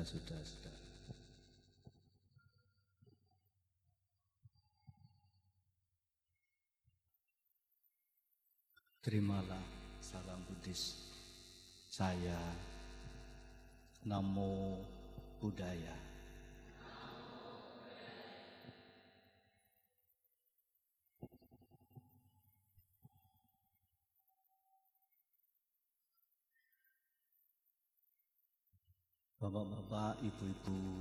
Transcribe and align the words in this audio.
Saudara-saudara, 0.00 0.80
terimalah 9.04 9.64
salam 10.00 10.40
Buddhis 10.44 10.96
saya 11.88 12.36
Namo 14.08 14.80
Buddhaya. 15.40 16.09
Bapak-bapak, 29.40 30.20
ibu-ibu 30.20 31.00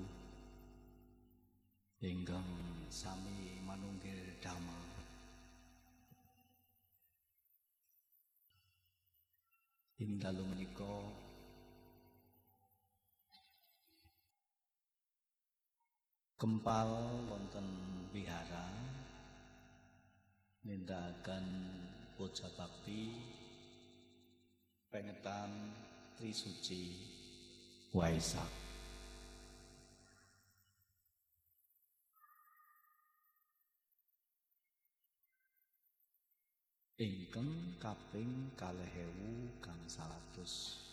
ingkang 1.99 2.47
sami 2.87 3.59
manunggil 3.67 4.15
dhamma 4.39 4.79
ing 9.99 10.15
dalu 10.23 10.47
menika 10.47 11.03
kempal 16.39 16.95
wonten 17.27 17.67
wihara 18.15 18.71
nindakaken 20.63 21.43
puja 22.15 22.47
bakti 22.55 23.19
pengetan 24.87 25.75
Trisuci 26.15 27.18
Waisak 27.89 28.45
ingkang 36.99 37.79
kaping 37.79 38.51
kalih 38.59 38.93
ewu 38.93 39.49
kang 39.63 39.79
salatus. 39.89 40.85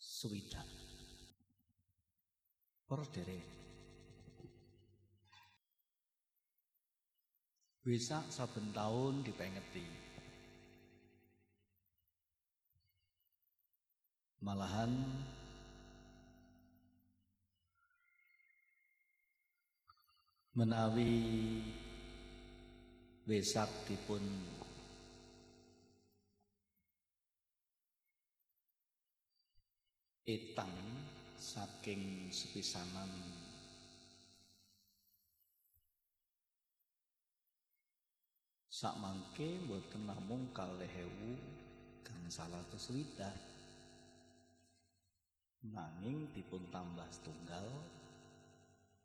Swidak 0.00 0.64
para 2.88 3.04
derek 3.12 3.44
Wesak 7.84 8.24
saben 8.32 8.72
taun 8.72 9.20
dipengeti 9.20 10.03
malahan 14.44 14.92
menawi 20.52 21.16
Wesak 23.24 23.88
dipun 23.88 24.20
etang 30.28 30.76
saking 31.40 32.28
sepisanan 32.28 33.08
sak 38.68 38.92
mangke 39.00 39.56
mboten 39.64 40.04
namung 40.04 40.52
kalih 40.52 40.92
ewu 40.92 41.32
kang 42.04 42.28
salah 42.28 42.60
kesuwida 42.68 43.53
nanging 45.72 46.28
dipun 46.36 46.60
tambah 46.68 47.08
setunggal 47.08 47.64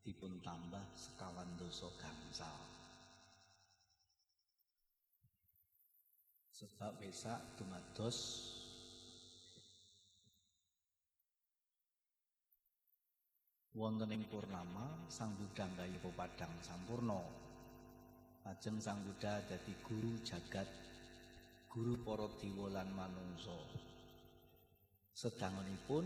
dipun 0.04 0.44
tambah 0.44 0.84
sekawan 0.98 1.48
dosa 1.56 1.88
gangsal. 1.96 2.60
Sebab 6.52 7.00
besak 7.00 7.40
dumados 7.56 8.18
wonten 13.72 14.12
ing 14.12 14.28
purnama 14.28 15.08
sang 15.08 15.32
Buddha 15.40 15.64
nggayu 15.64 15.96
pepadang 16.04 16.52
sampurna. 16.60 17.24
Lajeng 18.44 18.76
sang 18.84 19.00
Buddha 19.08 19.40
dadi 19.48 19.72
guru 19.88 20.20
jagat 20.20 20.68
guru 21.72 21.96
para 22.04 22.28
dewa 22.44 22.68
lan 22.76 22.92
manungsa. 22.92 23.56
Sedangunipun 25.16 26.06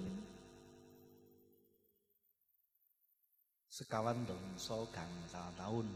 sekawan 3.73 4.22
dongso 4.29 4.85
gangsal 4.94 5.50
tahun 5.57 5.89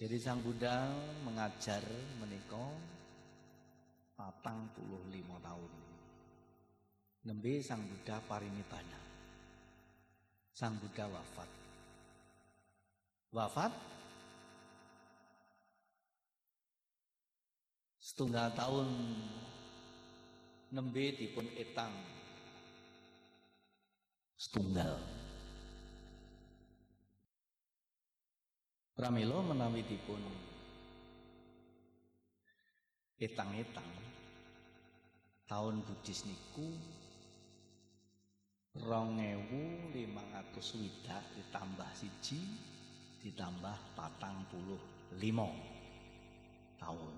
jadi 0.00 0.16
sang 0.16 0.40
Buddha 0.40 0.88
mengajar 1.20 1.84
menika 2.16 2.64
patang 4.16 4.72
puluh 4.72 5.04
lima 5.12 5.36
tahun 5.44 5.72
nembe 7.28 7.60
sang 7.60 7.84
Buddha 7.84 8.24
parinibbana 8.24 9.04
sang 10.54 10.78
Buddha 10.78 11.10
wafat. 11.10 11.50
Wafat? 13.34 13.72
Setunggal 17.98 18.54
tahun 18.54 18.86
nembe 20.70 21.18
dipun 21.18 21.50
etang. 21.58 21.90
Setunggal. 24.38 25.23
Pramila 28.94 29.42
menawi 29.42 29.82
dipun 29.82 30.22
etang-etang 33.18 33.90
tahun 35.50 35.82
Buddhis 35.82 36.22
niku 36.30 36.70
rong 38.86 39.18
ewu 39.18 39.90
limang 39.90 40.30
atus 40.38 40.78
swidak 40.78 41.26
ditambah 41.34 41.90
siji 41.90 42.38
ditambah 43.26 43.98
patang 43.98 44.46
puluh 44.46 44.78
lima 45.18 45.50
tahun 46.78 47.14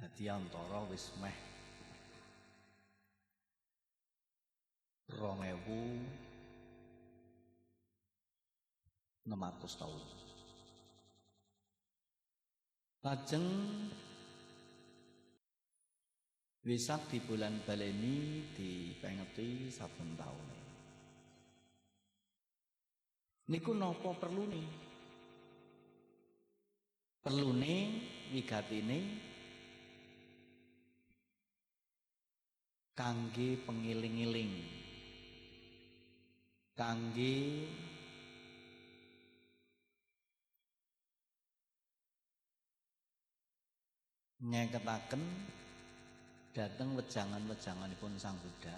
jadi 0.00 0.40
antara 0.40 0.80
wis 0.88 1.12
meh 1.20 1.36
rong 5.20 5.44
ewu 5.44 6.00
enam 9.26 9.42
atus 9.46 9.74
tahun 9.78 10.02
lajeng 13.02 13.48
Wisak 16.62 17.10
di 17.10 17.18
bulan 17.18 17.58
baleni 17.66 18.46
dipengeti 18.54 19.66
saben 19.66 20.14
taun. 20.14 20.48
Niku 23.50 23.74
napa 23.74 24.14
perlune? 24.14 24.62
Perlune 27.18 27.76
wigatine 28.30 29.00
kangge 32.94 33.58
pengiling-iling. 33.66 34.54
Kangge 36.78 37.34
nyeketaken 44.42 45.22
dateng 46.50 46.98
wejangan-wejanganipun 46.98 48.18
Sang 48.18 48.34
Buddha. 48.42 48.74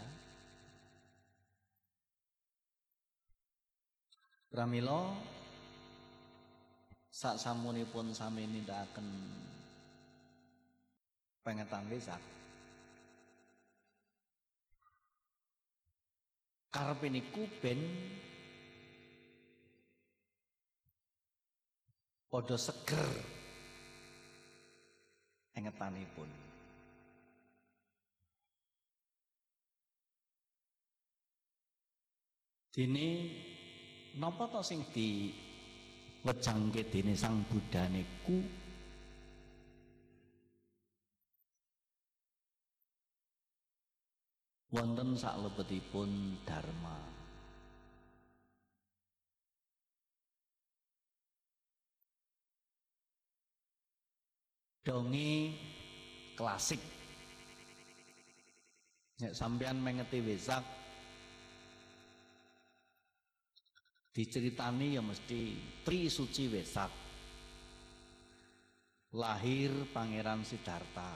Pramila 4.53 5.17
sak 7.11 7.41
samunipun 7.41 8.15
sami 8.15 8.47
nindakaken 8.47 9.09
pengetan 11.43 11.89
wesak. 11.91 12.23
Karepe 16.71 17.09
niku 17.09 17.49
ben 17.59 17.81
padha 22.31 22.55
seger 22.59 23.34
engetanipun. 25.55 26.31
Dene 32.75 33.09
napa 34.19 34.51
to 34.51 34.59
sing 34.67 34.83
di 34.91 35.31
wejangke 36.27 36.91
dene 36.91 37.15
sang 37.15 37.47
budhane 37.47 38.03
ku? 38.27 38.43
Wonten 44.75 45.15
saklebetipun 45.15 46.43
dharma. 46.43 47.14
Dongi 54.85 55.57
klasik 56.37 56.79
Nek 59.25 59.33
sampean 59.33 59.81
mengeti 59.81 60.21
wesak 60.21 60.85
diceritani 64.15 64.95
ya 64.95 65.03
mesti 65.03 65.59
Tri 65.83 66.07
Suci 66.07 66.47
Wesak. 66.47 66.93
Lahir 69.15 69.71
Pangeran 69.91 70.47
Siddhartha. 70.47 71.13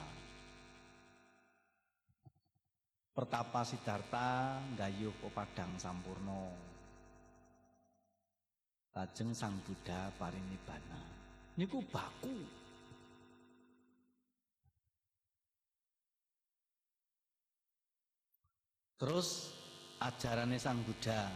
Pertapa 3.15 3.63
Siddhartha 3.63 4.59
gayuh 4.75 5.15
padang 5.31 5.79
sampurno. 5.79 6.51
Lajeng 8.95 9.31
Sang 9.31 9.55
Buddha 9.63 10.11
parinibbana. 10.19 10.99
Niku 11.55 11.83
baku 11.87 12.58
Terus 18.99 19.55
ajarannya 20.03 20.59
Sang 20.59 20.83
Buddha. 20.83 21.31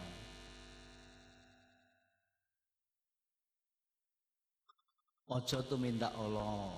Ojo 5.32 5.60
minta 5.80 6.12
Allah. 6.12 6.76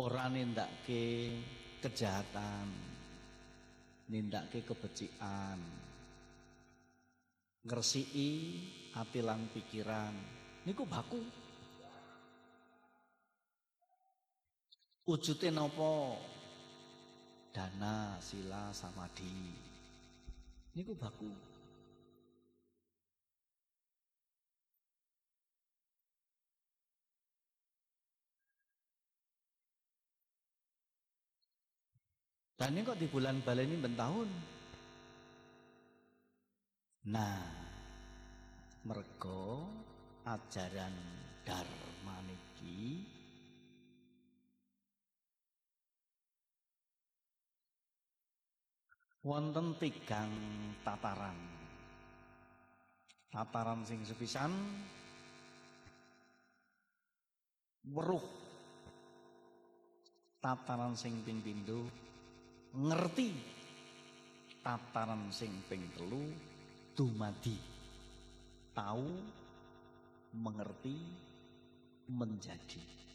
Orang 0.00 0.40
ke 0.88 1.36
kejahatan 1.84 2.66
ke 4.48 4.64
kebecikan 4.64 5.60
Ngersii 7.60 8.32
hati 8.96 9.20
lan 9.20 9.52
pikiran. 9.52 10.16
Niku 10.64 10.88
baku 10.88 11.39
Wujudnya 15.10 15.50
nopo? 15.50 16.14
Dana, 17.50 18.14
sila, 18.22 18.70
samadhi. 18.70 19.58
Ini 20.70 20.86
ku 20.86 20.94
baku. 20.94 21.26
Dan 32.54 32.78
ini 32.78 32.86
kok 32.86 33.02
di 33.02 33.10
bulan 33.10 33.42
ini 33.42 33.82
bentahun. 33.82 34.30
Nah, 37.10 37.42
mergo 38.86 39.74
ajaran 40.22 40.94
Dharma 41.42 42.22
niki 42.22 43.18
wonten 49.20 49.76
tigang 49.76 50.32
tataran. 50.80 51.36
Tataran 53.30 53.84
sing 53.86 54.02
sepisan 54.02 54.50
weruh. 57.92 58.24
Tataran 60.40 60.96
sing 60.96 61.20
ping 61.20 61.44
pindho 61.44 61.84
ngerti. 62.74 63.30
Tataran 64.64 65.28
sing 65.28 65.52
ping 65.68 65.84
telu 65.92 66.24
dumadi. 66.96 67.56
Tahu, 68.72 69.08
mengerti, 70.40 70.96
menjadi. 72.08 73.09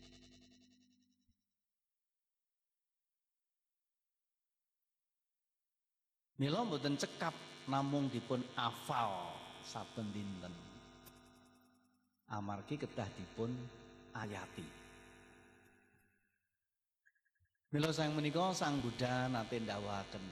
Mila 6.36 6.68
mboten 6.68 7.00
cekap 7.00 7.32
namung 7.72 8.12
dipun 8.12 8.44
afal 8.60 9.32
saben 9.64 10.12
dinten. 10.12 10.52
Amargi 12.28 12.76
kedah 12.76 13.08
dipun 13.16 13.56
ayati. 14.12 14.68
Mila 17.72 17.96
sang 17.96 18.12
menika 18.20 18.52
Sang 18.52 18.84
Buddha 18.84 19.32
nate 19.32 19.64
ndawaken, 19.64 20.26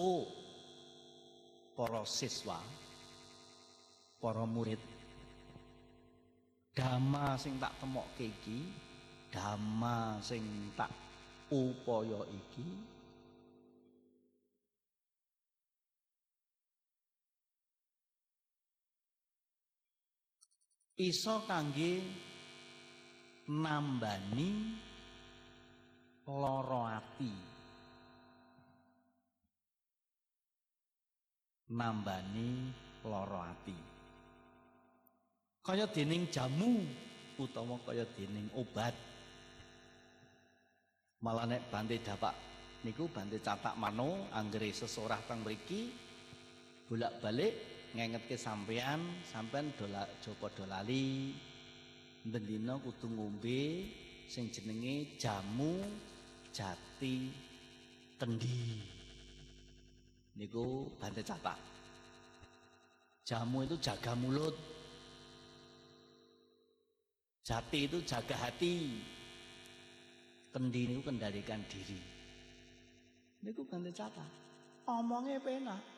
"Oh, 0.00 0.24
para 1.76 2.08
siswa, 2.08 2.60
para 4.16 4.48
murid, 4.48 4.80
dhamma 6.72 7.36
sing 7.36 7.60
tak 7.60 7.76
temokke 7.84 8.32
iki, 8.32 8.72
dhamma 9.28 10.24
sing 10.24 10.72
tak 10.72 10.88
upaya 11.52 12.24
iki 12.32 12.96
iso 20.98 21.46
kangge 21.46 22.02
nambani 23.54 24.50
loro 26.26 26.82
ati. 26.90 27.32
Nambani 31.70 32.48
loro 33.06 33.38
ati. 33.46 33.78
Kaya 35.62 35.86
dening 35.86 36.26
jamu 36.32 36.82
utawa 37.38 37.78
kaya 37.86 38.02
dening 38.18 38.50
obat. 38.58 38.96
Malah 41.22 41.46
nek 41.50 41.70
bante 41.70 41.98
dapak 41.98 42.34
niku 42.86 43.10
bante 43.10 43.42
catak 43.42 43.74
mano 43.74 44.30
anggere 44.30 44.70
sesorah 44.70 45.18
teng 45.26 45.42
mriki 45.42 45.90
bolak-balik 46.86 47.67
ngengetke 47.96 48.36
sampean, 48.36 49.00
sampean 49.24 49.72
dola 49.78 50.04
jopo 50.20 50.52
dolali 50.52 51.32
bendina 52.28 52.76
kudu 52.76 53.08
ngombe 53.08 53.60
sing 54.28 54.52
jenenge 54.52 55.16
jamu 55.16 55.80
jati 56.52 57.32
kendi. 58.20 58.82
Niku 60.38 60.86
bante 61.00 61.24
catak. 61.24 61.58
Jamu 63.24 63.64
itu 63.66 63.76
jaga 63.82 64.12
mulut. 64.14 64.54
Jati 67.42 67.78
itu 67.88 67.98
jaga 68.04 68.36
hati. 68.36 69.02
Kendi 70.52 70.80
niku 70.88 71.10
kendalikan 71.10 71.64
diri. 71.66 71.98
Niku 73.42 73.66
bante 73.66 73.90
catak. 73.90 74.30
Omongnya 74.86 75.42
penak. 75.42 75.97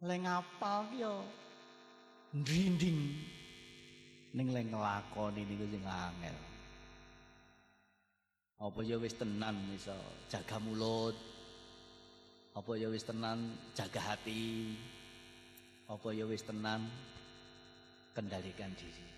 Leng 0.00 0.24
apal 0.24 0.88
ki 0.88 1.04
yo? 1.04 1.20
Ndrinding 2.32 3.00
ning 4.32 4.48
leng 4.54 4.72
nglakoni 4.72 5.44
niku 5.44 5.66
sing 5.68 5.84
angel. 5.84 6.38
Apa 8.60 8.80
ya 8.84 8.96
wis 9.00 9.16
tenan 9.16 9.56
iso 9.72 9.96
jaga 10.28 10.56
mulut? 10.60 11.16
Apa 12.56 12.76
ya 12.76 12.88
wis 12.92 13.04
tenan 13.04 13.56
jaga 13.76 14.00
hati? 14.00 14.76
Apa 15.88 16.12
ya 16.16 16.24
wis 16.28 16.44
tenan 16.44 16.84
kendalikan 18.16 18.72
diri? 18.76 19.08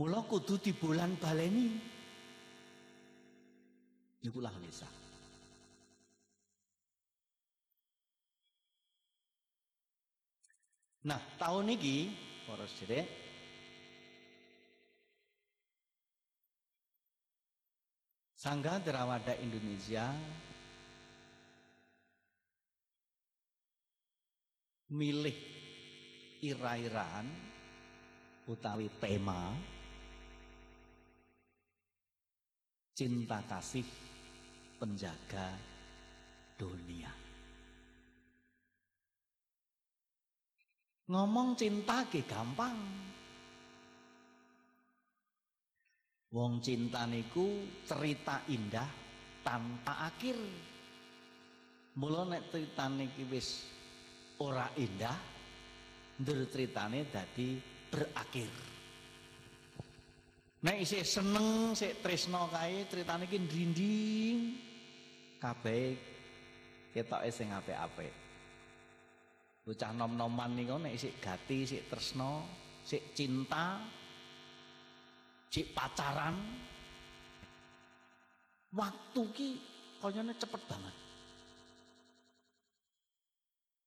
Mula 0.00 0.24
kudu 0.24 0.60
di 0.60 0.72
bulan 0.72 1.16
baleni. 1.20 1.68
Niku 4.24 4.38
lah 4.42 4.54
lisan. 4.62 5.07
Nah, 11.08 11.16
tahun 11.40 11.72
ini 11.72 12.12
para 12.44 12.68
sedherek 12.68 13.08
Sangga 18.36 18.76
Derawada 18.76 19.32
Indonesia 19.40 20.12
milih 24.92 25.38
ira-iraan 26.44 27.24
utawi 28.44 28.92
tema 29.00 29.56
cinta 32.92 33.40
kasih 33.48 33.88
penjaga 34.76 35.56
dunia. 36.60 37.27
Ngomong 41.08 41.56
cinta 41.56 42.04
ge 42.12 42.20
gampang. 42.28 42.76
Wong 46.28 46.60
cinta 46.60 47.08
niku 47.08 47.64
cerita 47.88 48.44
indah 48.52 48.84
tanpa 49.40 50.12
akhir. 50.12 50.36
Mula 51.96 52.28
nek 52.28 52.52
critane 52.52 53.08
iki 53.08 53.24
wis 53.24 53.64
ora 54.44 54.68
indah, 54.76 55.16
ndur 56.20 56.44
ceritane 56.52 57.08
dadi 57.08 57.56
berakhir. 57.88 58.52
Nek 60.60 60.76
isih 60.84 61.08
seneng, 61.08 61.72
sik 61.72 62.04
tresno 62.04 62.52
kae 62.52 62.84
critane 62.84 63.24
iki 63.24 63.38
ndrinding 63.40 64.38
kabeh 65.40 65.96
ketoke 66.92 67.32
sing 67.32 67.48
apik-apik. 67.48 68.17
Bocah 69.68 69.92
nom-noman 69.92 70.56
niku 70.56 70.80
nek 70.80 70.96
isih 70.96 71.12
gati, 71.20 71.68
sik 71.68 71.92
tresno, 71.92 72.40
sik 72.88 73.12
cinta, 73.12 73.76
sik 75.52 75.76
pacaran, 75.76 76.40
waktu 78.72 79.22
ki 79.36 79.48
kayane 80.00 80.32
cepet 80.40 80.62
banget. 80.64 80.96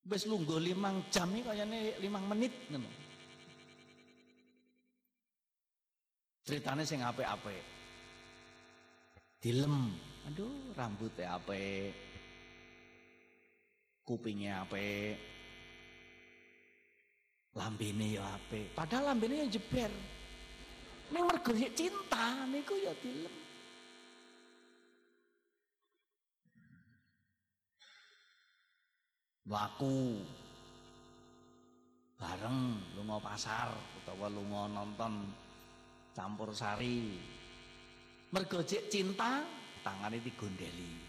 Wis 0.05 0.29
lungguh 0.29 0.61
limang 0.61 1.01
jam 1.09 1.33
iki 1.33 1.49
kayane 1.49 1.97
limang 1.97 2.29
menit 2.29 2.53
ngono. 2.69 2.89
Ceritane 6.45 6.85
sing 6.85 7.01
apik-apik. 7.01 7.65
Dilem, 9.41 9.97
aduh 10.29 10.77
rambutnya 10.77 11.41
apik. 11.41 11.89
Kupingnya 14.05 14.61
apik. 14.61 15.40
Lambene 17.51 18.15
ya 18.15 18.23
apik. 18.39 18.71
Padahal 18.71 19.11
lambene 19.11 19.43
ya 19.43 19.47
jeber. 19.51 19.91
Ning 21.11 21.23
mergo 21.27 21.51
cinta 21.75 22.47
niku 22.47 22.75
ya 22.79 22.95
dilem. 23.03 23.35
Laku 29.51 30.23
bareng 32.15 32.79
lunga 32.95 33.17
pasar 33.19 33.67
utawa 33.99 34.31
lunga 34.31 34.71
nonton 34.71 35.27
campur 36.13 36.53
sari 36.53 37.17
mergo 38.31 38.61
cinta 38.63 39.43
tangane 39.81 40.21
digondeli 40.21 41.01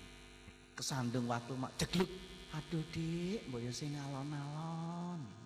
kesandung 0.72 1.28
waktu 1.28 1.52
mak 1.54 1.76
jegluk 1.76 2.08
aduh 2.56 2.82
dik 2.90 3.44
mbok 3.52 3.68
sing 3.70 3.92
alon-alon 3.94 5.41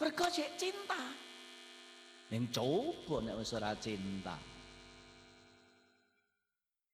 mergo 0.00 0.26
cinta. 0.32 1.02
Ning 2.32 2.48
coba 2.48 3.20
nek 3.20 3.36
wis 3.36 3.52
ora 3.52 3.76
cinta. 3.76 4.36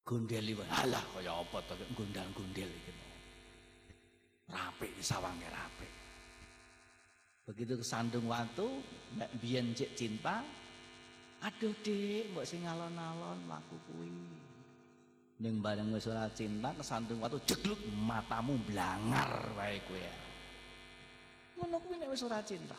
Gondeli 0.02 0.54
wae 0.54 0.66
alah 0.70 1.02
kaya 1.14 1.32
apa 1.38 1.58
to? 1.70 1.74
Gondal-gondel 1.94 2.70
iki. 2.70 2.92
Rapi 4.46 4.90
sawange 5.02 5.46
rapi 5.50 5.88
begitu 7.46 7.78
kesandung 7.78 8.26
waktu 8.26 8.66
nek 9.14 9.30
biyen 9.38 9.70
cek 9.70 9.94
cinta 9.94 10.42
aduh 11.46 11.70
dik 11.78 12.34
mbok 12.34 12.42
sing 12.42 12.66
alon-alon 12.66 13.38
laku 13.46 13.78
kuwi. 13.86 14.10
Ning 15.38 15.62
bareng 15.62 15.94
wis 15.94 16.10
ora 16.10 16.26
cinta 16.34 16.74
kesandung 16.74 17.22
waktu 17.22 17.38
jegluk 17.46 17.78
matamu 18.02 18.58
blangar 18.66 19.30
wae 19.54 19.78
kowe 19.86 20.02
ngono 21.56 21.76
kuwi 21.80 21.96
nek 22.02 22.10
wis 22.10 22.26
ora 22.26 22.42
cinta 22.42 22.74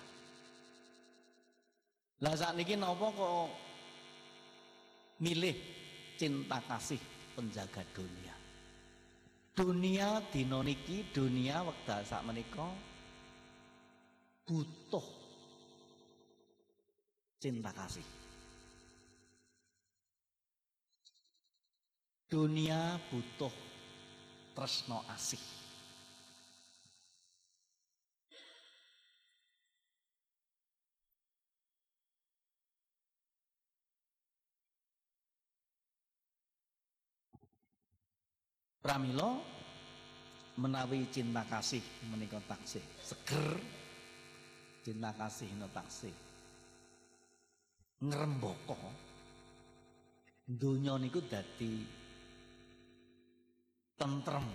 lah 2.21 2.33
saat 2.33 2.57
niki 2.57 2.73
napa 2.73 3.13
kok 3.13 3.49
milih 5.21 5.55
cinta 6.17 6.57
kasih 6.65 7.01
penjaga 7.37 7.85
dunia 7.93 8.35
dunia 9.57 10.21
dina 10.33 10.61
niki 10.61 11.05
dunia 11.13 11.61
wekdal 11.65 12.01
sak 12.05 12.25
menika 12.25 12.69
butuh 14.47 15.17
cinta 17.37 17.69
kasih. 17.69 18.03
Dunia 22.27 22.99
butuh 23.07 23.53
tresno 24.51 24.99
asih. 25.15 25.39
Pramila 38.87 39.35
menawi 40.55 41.11
cinta 41.11 41.43
kasih 41.43 41.83
menika 42.07 42.39
taksih. 42.47 42.79
Seger 43.03 43.59
cinta 44.79 45.11
kasih 45.11 45.51
no 45.59 45.67
taksih. 45.67 46.15
Ngrembaka 47.99 48.79
donya 50.47 50.95
niku 50.95 51.19
dadi 51.19 51.83
tentrem. 53.99 54.47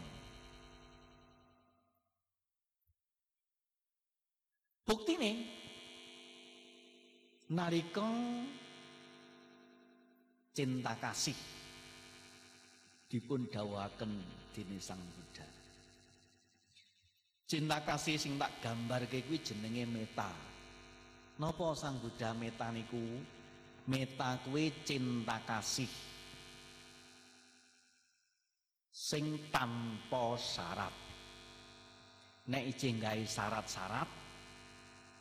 Buktine 4.88 5.32
nalika 7.52 8.08
cinta 10.56 10.96
kasih 10.96 11.61
dipun 13.12 13.44
dawuhaken 13.52 14.08
dening 14.56 14.80
Sang 14.80 14.96
Buddha. 14.96 15.44
Cinta 17.44 17.84
kasih 17.84 18.16
sing 18.16 18.40
tak 18.40 18.64
gambarke 18.64 19.20
kuwi 19.28 19.44
jenenge 19.44 19.84
meta. 19.84 20.32
Napa 21.36 21.76
Sang 21.76 22.00
Buddha 22.00 22.32
meta 22.32 22.72
niku? 22.72 23.04
Meta 23.84 24.40
kuwi 24.48 24.72
cinta 24.88 25.44
kasih 25.44 25.92
sing 28.88 29.52
tanpa 29.52 30.32
syarat. 30.40 30.94
Nek 32.48 32.64
ijeng 32.64 32.96
gawe 32.96 33.24
syarat-syarat 33.28 34.08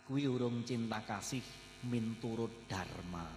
kuwi 0.08 0.32
urung 0.32 0.64
cinta 0.64 1.04
kasih 1.04 1.44
minturut 1.92 2.72
dharma. 2.72 3.28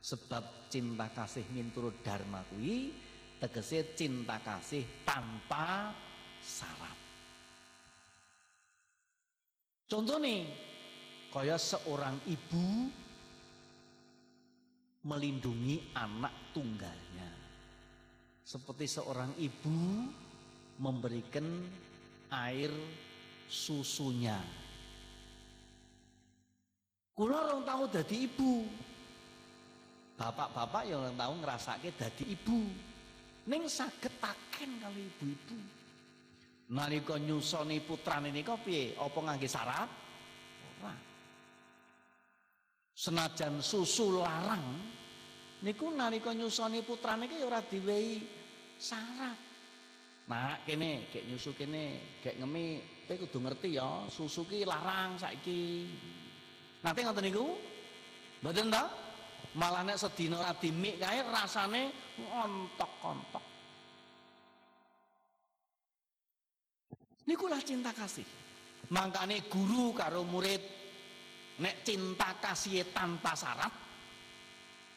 Sebab 0.00 0.72
cinta 0.72 1.12
kasih 1.12 1.44
minturut 1.52 2.00
dharma 2.00 2.40
kuwi 2.48 3.03
tegese 3.44 3.92
cinta 3.92 4.40
kasih 4.40 5.04
tanpa 5.04 5.92
syarat. 6.40 6.96
Contoh 9.84 10.16
nih, 10.16 10.48
kaya 11.28 11.60
seorang 11.60 12.16
ibu 12.24 12.88
melindungi 15.04 15.92
anak 15.92 16.56
tunggalnya. 16.56 17.28
Seperti 18.40 18.88
seorang 18.88 19.36
ibu 19.36 20.08
memberikan 20.80 21.44
air 22.32 22.72
susunya. 23.44 24.40
Kula 27.12 27.44
orang 27.44 27.62
tahu 27.68 27.84
jadi 27.92 28.16
ibu. 28.24 28.64
Bapak-bapak 30.16 30.88
yang 30.88 31.04
orang 31.04 31.18
tahu 31.20 31.32
ngerasake 31.44 31.92
jadi 31.92 32.24
ibu. 32.24 32.93
Ning 33.44 33.68
saged 33.68 34.14
taken 34.20 34.70
kali 34.80 35.04
ibu-ibu. 35.04 35.56
Nalika 36.72 37.20
nyusoni 37.20 37.76
putrane 37.84 38.32
nika 38.32 38.56
piye? 38.56 38.96
Apa 38.96 39.18
ngangge 39.20 39.44
syarat? 39.44 39.90
Ora. 40.80 40.94
Senajan 42.96 43.60
susu 43.60 44.16
larang 44.16 44.64
niku 45.60 45.92
nalika 45.92 46.32
nyusoni 46.32 46.80
putrane 46.80 47.28
iki 47.28 47.44
ora 47.44 47.60
diwehi 47.60 48.24
syarat. 48.80 49.38
Nah, 50.24 50.56
kene, 50.64 51.12
gek 51.12 51.28
nyusu 51.28 51.52
kene, 51.52 52.16
gek 52.24 52.40
ngemi, 52.40 52.80
kowe 53.04 53.28
kudu 53.28 53.44
ngerti 53.44 53.76
ya, 53.76 54.08
susu 54.08 54.48
ki 54.48 54.64
larang 54.64 55.20
saiki. 55.20 55.84
Nanti 56.80 57.04
ngoten 57.04 57.28
niku? 57.28 57.44
Mboten 58.40 58.72
ta? 58.72 58.88
Malah 59.54 59.86
nek 59.86 59.98
sedina 59.98 60.42
ora 60.42 60.52
dimik 60.58 60.98
kae 60.98 61.22
rasane 61.22 61.82
ontok-ontok. 62.18 63.44
Nikulah 67.30 67.62
cinta 67.62 67.94
kasih. 67.94 68.26
Mangkane 68.90 69.46
guru 69.46 69.94
karo 69.94 70.26
murid 70.26 70.62
nek 71.62 71.86
cinta 71.86 72.34
kasih 72.42 72.90
tanpa 72.90 73.32
syarat 73.38 73.74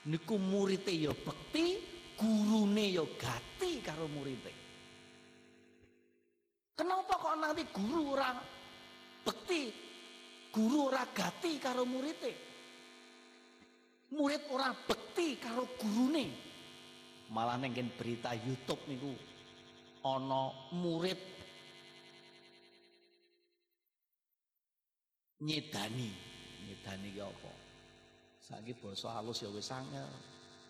niku 0.10 0.36
murite 0.42 0.92
ya 0.92 1.14
bekti, 1.14 1.78
gurune 2.18 2.86
ya 2.92 3.06
gati 3.06 3.80
karo 3.86 4.10
murite. 4.10 4.54
Kenapa 6.78 7.14
kok 7.18 7.36
nanti 7.38 7.64
guru 7.70 8.02
ora 8.18 8.34
bekti? 9.22 9.88
guru 10.58 10.90
ora 10.90 11.06
gati 11.14 11.62
karo 11.62 11.86
murite. 11.86 12.47
Murid 14.08 14.48
ora 14.56 14.72
bekti 14.72 15.36
karo 15.36 15.68
gurune. 15.76 16.32
Malah 17.28 17.60
ning 17.60 17.76
berita 18.00 18.32
YouTube 18.32 18.80
niku 18.88 19.12
ana 20.08 20.72
murid 20.72 21.20
nyedani. 25.44 26.10
Nyedani 26.64 27.08
ki 27.12 27.22
apa? 27.24 27.52
Saiki 28.40 28.80
basa 28.80 29.20
halus 29.20 29.44
ya 29.44 29.52
wis 29.52 29.68
angel. 29.76 30.08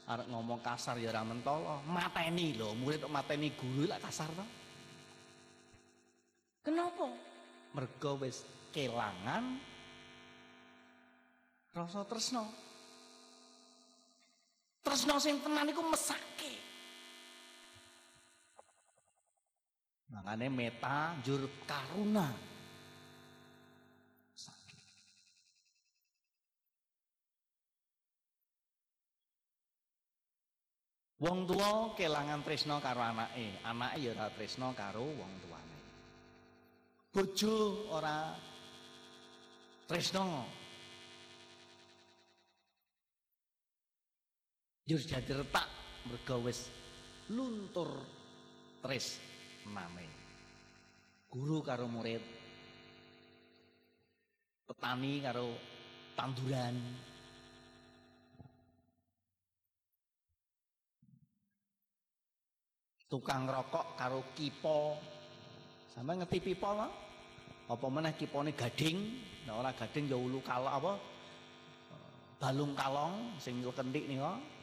Arek 0.07 0.31
ngomong 0.31 0.63
kasar 0.63 0.95
ya 0.97 1.11
ora 1.11 1.21
mentolo, 1.27 1.83
mateni 1.83 2.55
lho, 2.55 2.71
murid 2.79 3.03
mateni 3.11 3.51
guru 3.53 3.91
lak 3.91 3.99
kasar 4.01 4.31
to. 4.31 4.45
Kenapa? 6.63 7.11
Mergo 7.75 8.11
wis 8.23 8.47
kelangan 8.71 9.59
rasa 11.75 12.01
tresno. 12.07 12.66
Tresno 14.87 15.19
sing 15.19 15.43
tenan 15.43 15.67
iku 15.67 15.83
mesake. 15.83 16.55
Makanya 20.15 20.47
meta 20.47 21.11
jur 21.27 21.43
karuna. 21.67 22.31
Sakit. 24.31 24.79
Wong 31.19 31.43
tua 31.43 31.91
kelangan 31.91 32.47
tresno 32.47 32.79
karo 32.79 33.03
anake, 33.03 33.59
anake 33.67 33.99
ya 33.99 34.15
ora 34.15 34.31
tresno 34.31 34.71
karo 34.71 35.03
wong 35.03 35.33
tuane. 35.43 35.77
Bojo 37.11 37.91
ora 37.91 38.31
tresno 39.83 40.47
Jur 44.87 45.03
jadi 45.03 45.43
retak 45.43 45.67
mergo 46.07 46.47
wis 46.47 46.71
luntur 47.35 47.91
tres 48.79 49.19
name. 49.67 50.07
Guru 51.27 51.59
karo 51.59 51.91
murid. 51.91 52.23
Petani 54.63 55.19
karo 55.19 55.51
tanduran. 56.15 56.75
Tukang 63.11 63.43
rokok 63.43 63.99
karo 63.99 64.31
kipo. 64.31 64.95
Sama 65.91 66.15
ngerti 66.15 66.39
pipo 66.39 66.71
lah. 66.71 66.91
Apa 67.67 67.91
meneh 67.91 68.15
kipone 68.15 68.55
gading, 68.55 68.95
nah 69.43 69.59
ora 69.59 69.75
gading 69.75 70.07
ya 70.07 70.15
ulu 70.15 70.39
kalong 70.39 70.71
apa? 70.71 70.93
Balung 72.39 72.71
kalong 72.71 73.35
sing 73.43 73.59
nih 73.59 74.15
kok. 74.23 74.56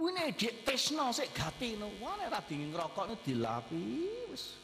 Kuwi 0.00 0.16
nek 0.16 0.32
dik 0.32 0.64
tresno 0.64 1.12
sik 1.12 1.28
gati 1.36 1.76
no. 1.76 1.92
Wah 2.00 2.16
nek 2.16 2.32
ra 2.32 2.40
dingin 2.40 2.72
ngrokok 2.72 3.20
dilapi 3.20 3.84
wis. 4.32 4.56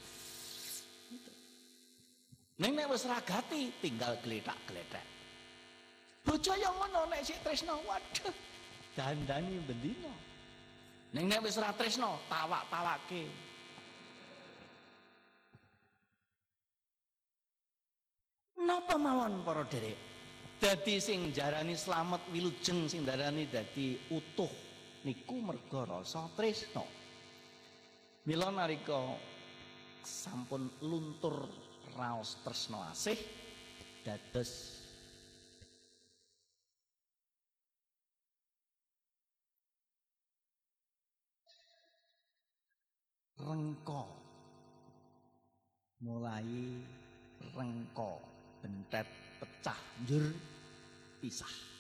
Ning 2.57 2.73
nek 2.73 2.89
wis 2.89 3.05
ra 3.05 3.21
gati 3.21 3.69
tinggal 3.85 4.17
gletak-gletak. 4.25 5.05
Bocah 6.25 6.57
yang 6.57 6.73
ngono 6.81 7.13
nek 7.13 7.21
sik 7.21 7.45
tresno 7.45 7.77
waduh 7.85 8.33
dandani 8.97 9.61
bendino. 9.69 10.09
Ning 11.13 11.29
nek 11.29 11.45
wis 11.45 11.61
ra 11.61 11.69
tresno 11.77 12.17
tawak-tawake. 12.33 13.29
Napa 18.65 18.97
mawon 18.97 19.45
para 19.45 19.69
derek? 19.69 20.01
Dadi 20.57 20.97
sing 20.97 21.29
jarani 21.37 21.77
slamet 21.77 22.25
wilujeng 22.33 22.89
sing 22.89 23.05
darani 23.05 23.45
dadi 23.53 24.01
utuh 24.09 24.66
niku 25.07 25.39
merga 25.39 25.87
rasa 25.87 26.27
tresno. 26.35 26.83
Mila 28.27 28.51
nalika 28.51 29.15
sampun 30.03 30.67
luntur 30.83 31.47
raos 31.95 32.43
tresno 32.43 32.83
asih 32.91 33.15
dados 34.03 34.51
rengko 43.39 44.03
mulai 46.03 46.83
rengko 47.55 48.11
bentet 48.59 49.07
pecah 49.39 49.79
njur 50.03 50.35
pisah 51.23 51.76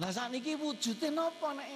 Lah 0.00 0.08
sakniki 0.08 0.56
wujude 0.56 1.12
napa 1.12 1.52
nek 1.52 1.68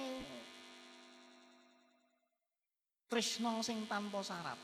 tresno 3.05 3.61
sing 3.61 3.85
tanpa 3.85 4.25
syarat? 4.25 4.57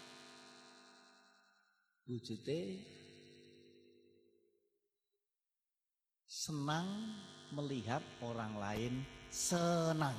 Wujude 2.09 2.81
senang 6.25 6.89
melihat 7.53 8.01
orang 8.25 8.57
lain 8.57 8.93
senang. 9.29 10.17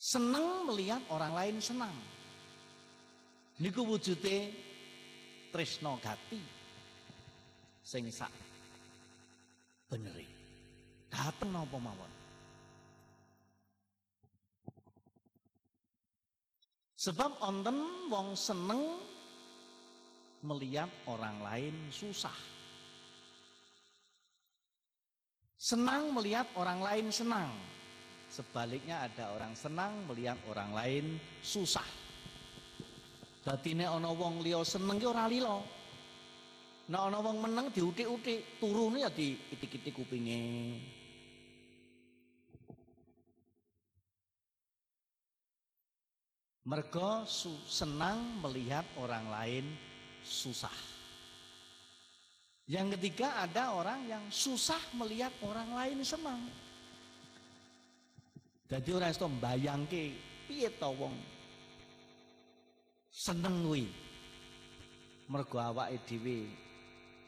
Senang 0.00 0.72
melihat 0.72 1.04
orang 1.12 1.36
lain 1.36 1.56
senang. 1.60 1.92
Niku 3.60 3.84
wujude 3.84 4.48
tresno 5.52 6.00
gati 6.00 6.53
sing 7.84 8.08
sak 8.08 8.32
beneri. 9.92 10.24
Dateng 11.12 11.52
napa 11.52 11.76
mawon. 11.76 12.12
Sebab 16.96 17.44
onten 17.44 18.08
wong 18.08 18.32
seneng 18.32 18.96
melihat 20.40 20.88
orang 21.04 21.36
lain 21.44 21.76
susah. 21.92 22.32
Senang 25.60 26.16
melihat 26.16 26.48
orang 26.56 26.80
lain 26.80 27.12
senang. 27.12 27.52
Sebaliknya 28.32 29.04
ada 29.04 29.36
orang 29.36 29.52
senang 29.52 30.08
melihat 30.08 30.40
orang 30.48 30.72
lain 30.72 31.04
susah. 31.44 31.84
Dadi 33.44 33.76
nek 33.76 34.00
ana 34.00 34.08
wong 34.08 34.40
liya 34.40 34.64
seneng 34.64 34.96
ki 34.96 35.04
ora 35.04 35.28
lila. 35.28 35.83
Nek 36.84 37.00
ana 37.00 37.16
wong 37.24 37.40
meneng 37.40 37.72
diutik-utik, 37.72 38.60
turune 38.60 39.00
ya 39.00 39.08
diitik-itik 39.08 39.96
kupinge. 39.96 40.44
Mergo 46.64 47.24
senang 47.68 48.40
melihat 48.40 48.84
orang 49.00 49.28
lain 49.32 49.64
susah. 50.24 50.72
Yang 52.64 52.96
ketiga 52.96 53.44
ada 53.44 53.76
orang 53.76 54.08
yang 54.08 54.24
susah 54.32 54.80
melihat 54.96 55.32
orang 55.44 55.68
lain 55.76 56.00
senang. 56.00 56.40
Jadi 58.64 58.90
orang 58.96 59.12
itu 59.12 59.28
mbayangke 59.28 60.04
piye 60.48 60.72
to 60.72 60.88
wong 60.96 61.16
seneng 63.12 63.68
kuwi. 63.68 63.88
Mergo 65.28 65.60
awake 65.60 66.00
dhewe 66.08 66.63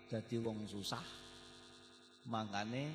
jadi 0.07 0.38
wong 0.38 0.62
susah 0.71 1.03
makanya 2.31 2.90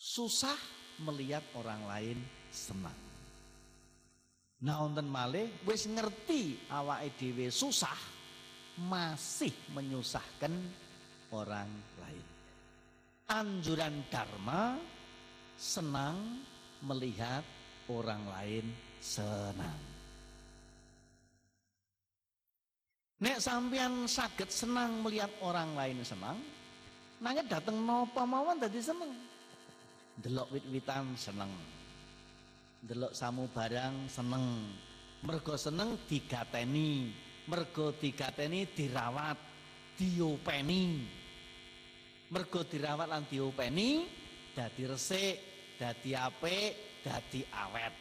susah 0.00 0.56
melihat 1.04 1.44
orang 1.56 1.80
lain 1.88 2.18
senang. 2.52 2.96
Nah 4.60 4.84
wonten 4.84 5.08
malih 5.08 5.48
wis 5.64 5.88
ngerti 5.88 6.68
awake 6.68 7.16
dhewe 7.16 7.48
susah 7.48 7.96
masih 8.80 9.52
menyusahkan 9.72 10.52
orang 11.32 11.68
lain. 12.00 12.26
Anjuran 13.28 14.04
dharma 14.12 14.76
senang 15.56 16.44
melihat 16.84 17.44
orang 17.88 18.24
lain 18.24 18.64
senang 19.00 19.89
Nek 23.20 23.36
sampean 23.36 24.08
sakit 24.08 24.48
senang 24.48 25.04
melihat 25.04 25.28
orang 25.44 25.76
lain 25.76 26.00
senang, 26.00 26.40
nanya 27.20 27.44
dateng 27.44 27.76
nopo 27.84 28.24
mawon 28.24 28.56
tadi 28.56 28.80
seneng. 28.80 29.12
Delok 30.16 30.48
wit-witan 30.56 31.12
seneng. 31.20 31.52
Delok 32.80 33.12
samu 33.12 33.44
barang 33.52 34.08
seneng. 34.08 34.72
Mergo 35.20 35.52
seneng 35.60 36.00
digateni, 36.08 37.12
mergo 37.44 37.92
digateni 37.92 38.64
dirawat, 38.72 39.36
diopeni. 40.00 41.04
Mergo 42.32 42.64
dirawat 42.64 43.04
lan 43.04 43.28
diopeni 43.28 44.08
dadi 44.56 44.88
resik, 44.88 45.36
dadi 45.76 46.16
apik, 46.16 47.04
dadi 47.04 47.44
awet. 47.52 47.94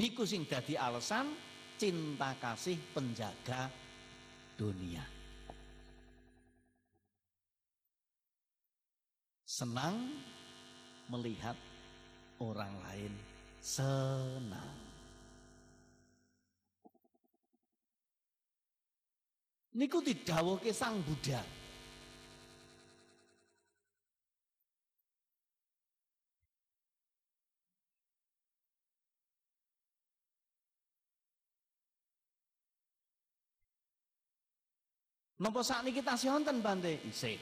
Niku 0.00 0.24
sing 0.24 0.48
dadi 0.48 0.80
alasan 0.80 1.28
cinta 1.76 2.32
kasih 2.40 2.80
penjaga 2.96 3.68
dunia. 4.56 5.04
Senang 9.44 9.96
melihat 11.08 11.56
orang 12.40 12.72
lain 12.84 13.12
senang. 13.60 14.76
Niku 19.76 20.00
didhawuhke 20.00 20.72
Sang 20.72 21.00
Buddha. 21.04 21.44
Napa 35.36 35.60
sakniki 35.60 36.00
tasih 36.00 36.32
wonten 36.32 36.64
Bante? 36.64 36.96
Isih. 37.04 37.36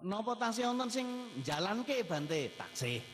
Napa 0.00 0.32
tasih 0.40 0.64
wonten 0.72 0.88
sing 0.88 1.06
jalanke 1.44 2.00
Bante? 2.08 2.56
Taksih. 2.56 3.04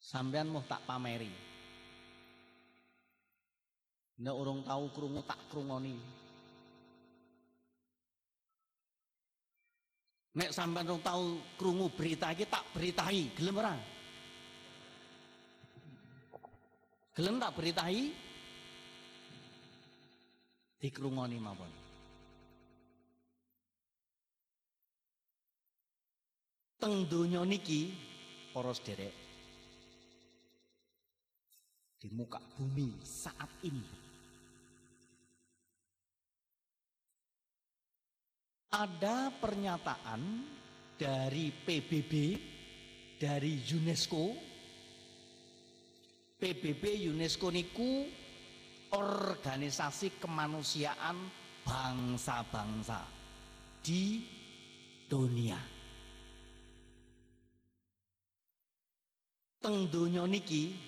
Sampean 0.00 0.48
mau 0.48 0.64
tak 0.64 0.80
pameri. 0.88 1.28
Nek 4.24 4.34
urung 4.34 4.64
tahu 4.64 4.88
krungu 4.88 5.20
tak 5.28 5.36
krungoni. 5.52 6.00
Nek 10.32 10.48
sampean 10.48 10.88
urung 10.88 11.04
tahu 11.04 11.24
krungu 11.60 11.92
berita 11.92 12.32
iki 12.32 12.48
tak 12.48 12.64
beritai, 12.72 13.36
gelem 13.36 13.60
ora? 13.60 13.97
Gelem 17.18 17.42
tak 17.42 17.58
beritai? 17.58 18.14
Dikrungoni 20.78 21.38
mawon. 21.42 21.72
Teng 26.78 27.10
donya 27.10 27.42
niki 27.42 27.90
para 28.54 28.70
sederek 28.70 29.10
di 31.98 32.06
muka 32.14 32.38
bumi 32.54 33.02
saat 33.02 33.50
ini 33.66 33.82
ada 38.70 39.34
pernyataan 39.34 40.22
dari 40.94 41.50
PBB 41.50 42.12
dari 43.18 43.58
UNESCO 43.74 44.47
PBB 46.38 47.10
UNESCO 47.10 47.50
niku 47.50 48.06
organisasi 48.94 50.22
kemanusiaan 50.22 51.18
bangsa-bangsa 51.66 53.02
di 53.82 54.22
dunia. 55.10 55.58
Teng 59.58 59.90
donya 59.90 60.22
niki 60.30 60.78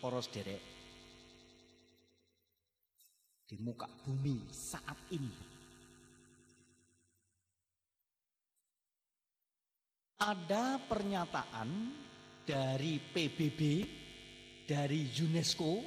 para 0.00 0.24
sederek 0.24 0.64
di 3.44 3.60
muka 3.60 3.84
bumi 4.08 4.40
saat 4.48 4.96
ini 5.12 5.36
ada 10.24 10.80
pernyataan 10.88 11.92
dari 12.48 12.96
PBB 12.96 13.60
dari 14.64 15.12
UNESCO 15.20 15.84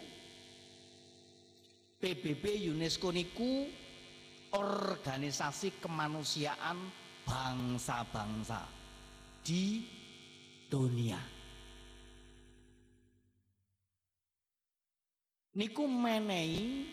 PBB 1.98 2.70
UNESCO 2.70 3.10
niku 3.10 3.66
organisasi 4.54 5.82
kemanusiaan 5.82 6.78
bangsa-bangsa 7.26 8.62
di 9.42 9.82
dunia. 10.70 11.18
Niku 15.58 15.90
menehi 15.90 16.86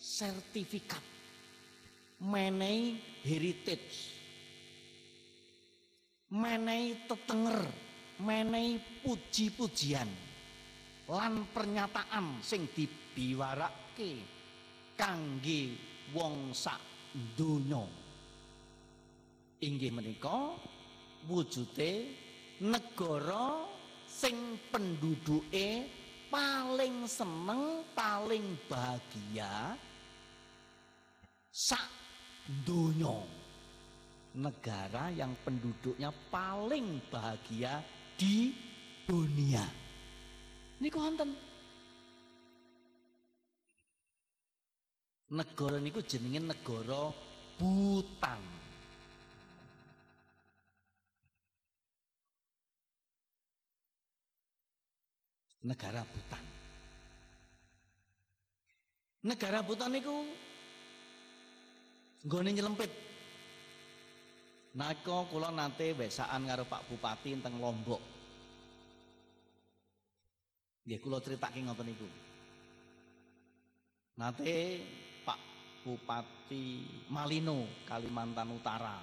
sertifikat, 0.00 1.04
menehi 2.24 2.96
heritage, 3.20 3.96
menehi 6.32 7.04
tetenger, 7.04 7.68
menehi 8.24 8.80
puji-pujian 9.04 10.27
lan 11.08 11.48
pernyataan 11.52 12.44
sing 12.44 12.68
dibiwarake 12.72 14.12
kangge 14.92 15.74
wong 16.12 16.52
sak 16.52 16.80
donya 17.36 17.84
inggih 19.64 19.90
menika 19.90 20.52
wujude 21.24 21.92
negara 22.60 23.64
sing 24.04 24.60
penduduke 24.68 25.88
paling 26.28 27.08
seneng 27.08 27.88
paling 27.96 28.44
bahagia 28.68 29.74
sak 31.48 31.88
donya 32.68 33.38
negara 34.36 35.10
yang 35.10 35.34
penduduknya 35.42 36.12
paling 36.30 37.02
bahagia 37.10 37.82
di 38.14 38.52
dunia. 39.08 39.77
Niku 40.78 40.98
wonten. 41.02 41.34
Negara 45.28 45.76
niku 45.82 46.00
jenenge 46.06 46.40
negara 46.40 47.10
Bhutan. 47.58 48.40
Negara 55.66 56.00
Bhutan. 56.06 56.44
Negara 59.26 59.58
Bhutan 59.66 59.90
niku 59.92 60.14
nggone 62.24 62.50
nyelempit 62.54 62.92
Nako 64.78 65.26
kula 65.32 65.50
nate 65.50 65.90
wesaan 65.98 66.46
karo 66.46 66.62
Pak 66.62 66.86
Bupati 66.86 67.34
teng 67.42 67.58
Lombok. 67.58 68.17
Nggih 70.88 71.04
kula 71.04 71.20
critake 71.20 71.60
ngoten 71.60 71.84
niku. 71.84 72.08
Nate 74.16 74.56
Pak 75.20 75.40
Bupati 75.84 76.80
Malino, 77.12 77.84
Kalimantan 77.84 78.56
Utara. 78.56 78.96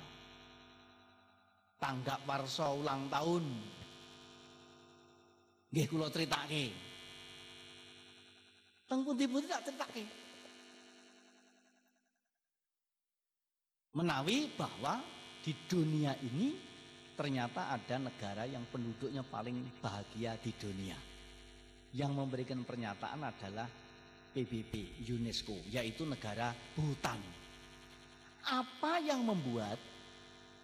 Tanggap 1.78 2.26
warsa 2.26 2.74
ulang 2.74 3.06
tahun. 3.06 3.46
Nggih 5.70 5.86
kula 5.86 6.10
critake. 6.10 6.74
Teng 8.90 9.06
pundi-pundi 9.06 9.46
tak. 9.46 9.70
Menawi 13.94 14.50
bahwa 14.58 15.06
di 15.46 15.54
dunia 15.70 16.18
ini 16.18 16.58
ternyata 17.14 17.70
ada 17.70 18.02
negara 18.02 18.50
yang 18.50 18.66
penduduknya 18.74 19.22
paling 19.22 19.62
bahagia 19.86 20.34
di 20.42 20.50
dunia. 20.58 21.15
Yang 21.96 22.12
memberikan 22.12 22.60
pernyataan 22.68 23.24
adalah 23.24 23.72
PBB 24.36 25.00
UNESCO, 25.08 25.56
yaitu 25.72 26.04
negara 26.04 26.52
Bhutan. 26.76 27.18
Apa 28.52 29.00
yang 29.00 29.24
membuat 29.24 29.80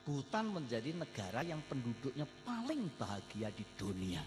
Bhutan 0.04 0.52
menjadi 0.52 0.91
negara 0.91 1.39
yang 1.39 1.63
penduduknya 1.72 2.28
paling 2.44 2.91
bahagia 3.00 3.48
di 3.56 3.63
dunia? 3.80 4.20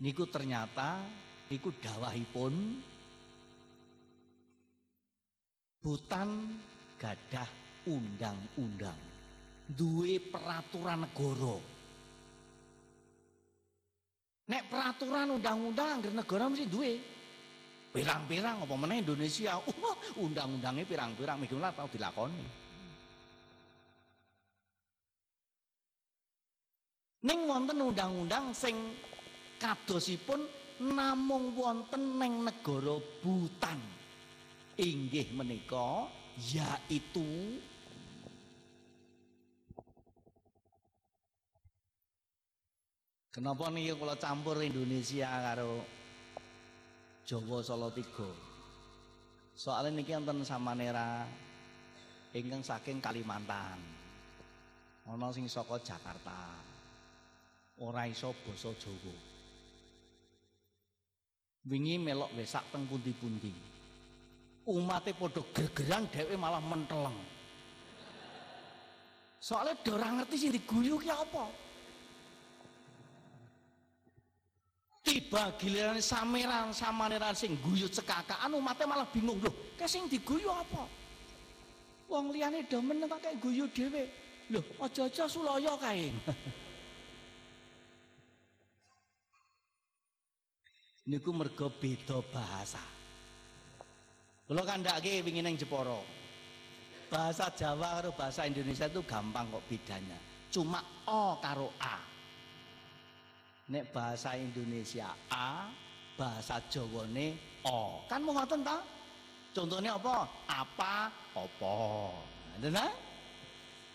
Niku 0.00 0.24
ternyata 0.32 1.04
niku 1.52 1.68
dawahipun 1.76 2.54
Bhutan 5.84 6.28
gadah 6.96 7.48
undang-undang 7.88 9.10
duwe 9.70 10.18
peraturan 10.18 11.06
negara. 11.14 11.79
Nek 14.50 14.66
peraturan 14.66 15.38
undang-undang 15.38 16.02
anggere 16.02 16.10
negara 16.10 16.50
mesti 16.50 16.66
duwe. 16.66 16.98
Pirang-pirang 17.94 18.66
apa 18.66 18.74
meneh 18.74 18.98
Indonesia, 19.02 19.58
uh, 19.62 19.96
undang-undangnya 20.18 20.82
pirang-pirang 20.86 21.38
minggu 21.38 21.58
tau 21.74 21.86
dilakoni. 21.86 22.44
Ning 27.20 27.38
wonten 27.46 27.78
undang-undang 27.78 28.50
sing 28.50 28.74
kadosipun 29.60 30.42
namung 30.82 31.54
wonten 31.54 32.18
ning 32.18 32.42
negara 32.42 32.98
Bhutan. 33.22 33.78
Inggih 34.80 35.30
menika 35.36 36.10
yaitu 36.40 37.60
Kenapa 43.30 43.70
nih 43.70 43.94
kalau 43.94 44.18
campur 44.18 44.58
Indonesia 44.58 45.30
karo 45.30 45.86
Jawa 47.22 47.62
Solo 47.62 47.86
tiga? 47.94 48.26
Soalnya 49.54 50.02
niki 50.02 50.10
enten 50.10 50.42
Samanera 50.42 51.30
ingkang 52.34 52.58
saking 52.66 52.98
Kalimantan. 52.98 53.78
Ana 55.06 55.30
sing 55.30 55.46
saka 55.46 55.78
Jakarta. 55.78 56.58
Ora 57.78 58.10
iso 58.10 58.34
basa 58.42 58.74
Jawa. 58.74 59.14
Wingi 61.70 62.02
melok 62.02 62.34
wesak 62.34 62.66
teng 62.74 62.82
pundi-pundi. 62.90 63.54
Umate 64.66 65.14
padha 65.14 65.46
gegeran 65.54 66.10
dhewe 66.10 66.34
malah 66.34 66.58
menteleng. 66.58 67.14
Soalnya 69.38 69.78
ora 69.86 70.18
ngerti 70.18 70.34
sing 70.34 70.50
diguyu 70.50 70.98
ki 70.98 71.14
apa. 71.14 71.69
Tiba 75.10 75.50
giliran 75.58 75.98
sameran 75.98 76.70
samaneran 76.70 77.34
sing 77.34 77.58
guyu 77.58 77.90
cekakaan 77.90 78.54
umatnya 78.54 78.86
malah 78.86 79.10
bingung 79.10 79.42
loh 79.42 79.50
kayak 79.74 79.90
sing 79.90 80.06
diguyu 80.06 80.46
apa? 80.46 80.86
Wong 82.06 82.30
liyane 82.30 82.62
demen 82.70 83.02
kok 83.10 83.18
kayak 83.18 83.42
guyu 83.42 83.66
dhewe. 83.74 84.06
Loh 84.54 84.62
aja-aja 84.82 85.26
sulaya 85.26 85.74
kae. 85.78 86.14
Niku 91.10 91.34
mergo 91.34 91.70
beda 91.74 92.22
bahasa. 92.30 92.82
Kula 94.46 94.62
kandhake 94.66 95.22
wingi 95.26 95.42
ning 95.42 95.58
Jepara. 95.58 95.98
Bahasa 97.10 97.50
Jawa 97.54 97.98
karo 97.98 98.14
bahasa 98.14 98.46
Indonesia 98.46 98.86
itu 98.86 99.02
gampang 99.02 99.50
kok 99.50 99.66
bedanya. 99.66 100.14
Cuma 100.50 100.78
O 101.10 101.38
karo 101.42 101.74
A 101.82 102.09
nek 103.70 103.94
bahasa 103.94 104.34
Indonesia 104.34 105.14
A 105.30 105.70
bahasa 106.18 106.58
Jawane 106.66 107.38
O. 107.64 108.02
Kan 108.10 108.26
mau 108.26 108.34
ngoten 108.34 108.66
ta? 108.66 108.82
Contohnya 109.54 109.94
apa? 109.94 110.26
Apa 110.50 110.94
opo 111.38 112.10
nah, 112.58 112.90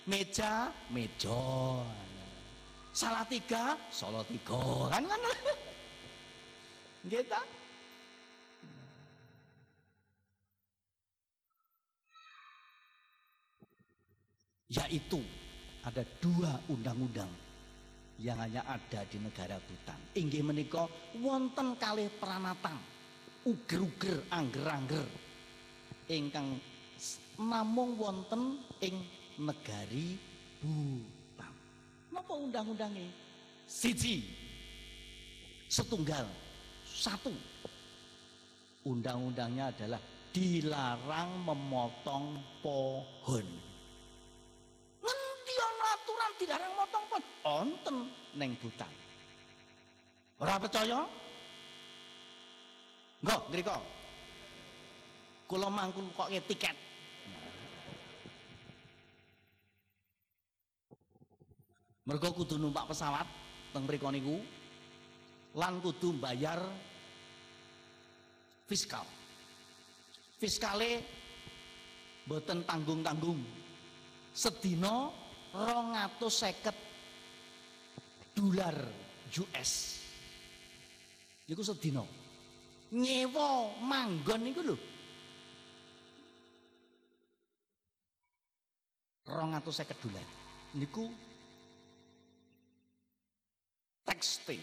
meja 0.07 0.71
meja. 0.89 1.83
Salah 2.95 3.27
tiga 3.27 3.75
solo 3.91 4.23
tiga. 4.25 4.89
Kan 4.95 5.03
kan? 5.03 5.21
Gitu 7.05 7.41
yaitu 14.65 15.21
ada 15.85 16.01
dua 16.19 16.57
undang-undang 16.67 17.29
yang 18.19 18.39
hanya 18.39 18.63
ada 18.63 19.04
di 19.08 19.17
negara 19.19 19.60
Butan. 19.60 19.99
Inggih 20.15 20.43
menika 20.45 20.88
wonten 21.19 21.75
kalih 21.75 22.08
pranatan 22.19 22.80
uger-uger 23.45 24.25
angger-angger 24.32 25.06
ingkang 26.10 26.58
namung 27.38 27.99
wonten 27.99 28.63
ing 28.80 28.95
negari 29.41 30.15
Butan. 30.63 31.54
Napa 32.13 32.34
undang-undange? 32.34 33.12
Siji. 33.67 34.23
Setunggal. 35.67 36.25
Satu. 36.86 37.34
Undang-undangnya 38.86 39.73
adalah 39.73 39.99
dilarang 40.32 41.43
memotong 41.43 42.38
pohon 42.63 43.75
dilarang 46.39 46.73
motong 46.75 47.06
pun 47.08 47.21
onten 47.45 48.10
neng 48.34 48.58
butan. 48.58 48.89
Ora 50.41 50.58
percaya? 50.58 51.05
Enggak, 53.21 53.41
ngriko. 53.53 53.77
Kula 55.45 55.69
mangkul 55.69 56.10
kok 56.17 56.34
tiket. 56.49 56.75
Mergo 62.05 62.29
kudu 62.38 62.62
numpak 62.62 62.89
pesawat 62.93 63.25
teng 63.73 63.89
mriku 63.89 64.13
niku 64.13 64.38
lan 65.58 65.81
kudu 65.81 66.13
bayar 66.21 66.62
fiskal. 68.69 69.05
Fiskale 70.38 71.01
boten 72.29 72.62
tanggung-tanggung. 72.65 73.41
Sedina 74.36 75.10
rong 75.55 75.97
seket 76.29 76.75
dolar 78.35 78.75
US 79.39 79.71
niku 81.47 81.63
sedina 81.63 82.03
nyewa 82.95 83.73
manggon 83.81 84.41
niku 84.45 84.61
lho. 84.61 84.77
Rong 89.25 89.57
seket 89.57 89.97
dolar. 90.05 90.27
Niku 90.77 91.09
tekstil 94.05 94.61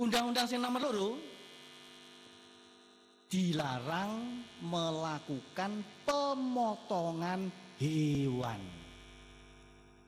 undang-undang 0.00 0.48
sing 0.48 0.58
nomor 0.58 0.80
loro 0.80 1.10
dilarang 3.28 4.42
melakukan 4.64 5.82
pemotongan 6.06 7.52
hewan 7.76 8.83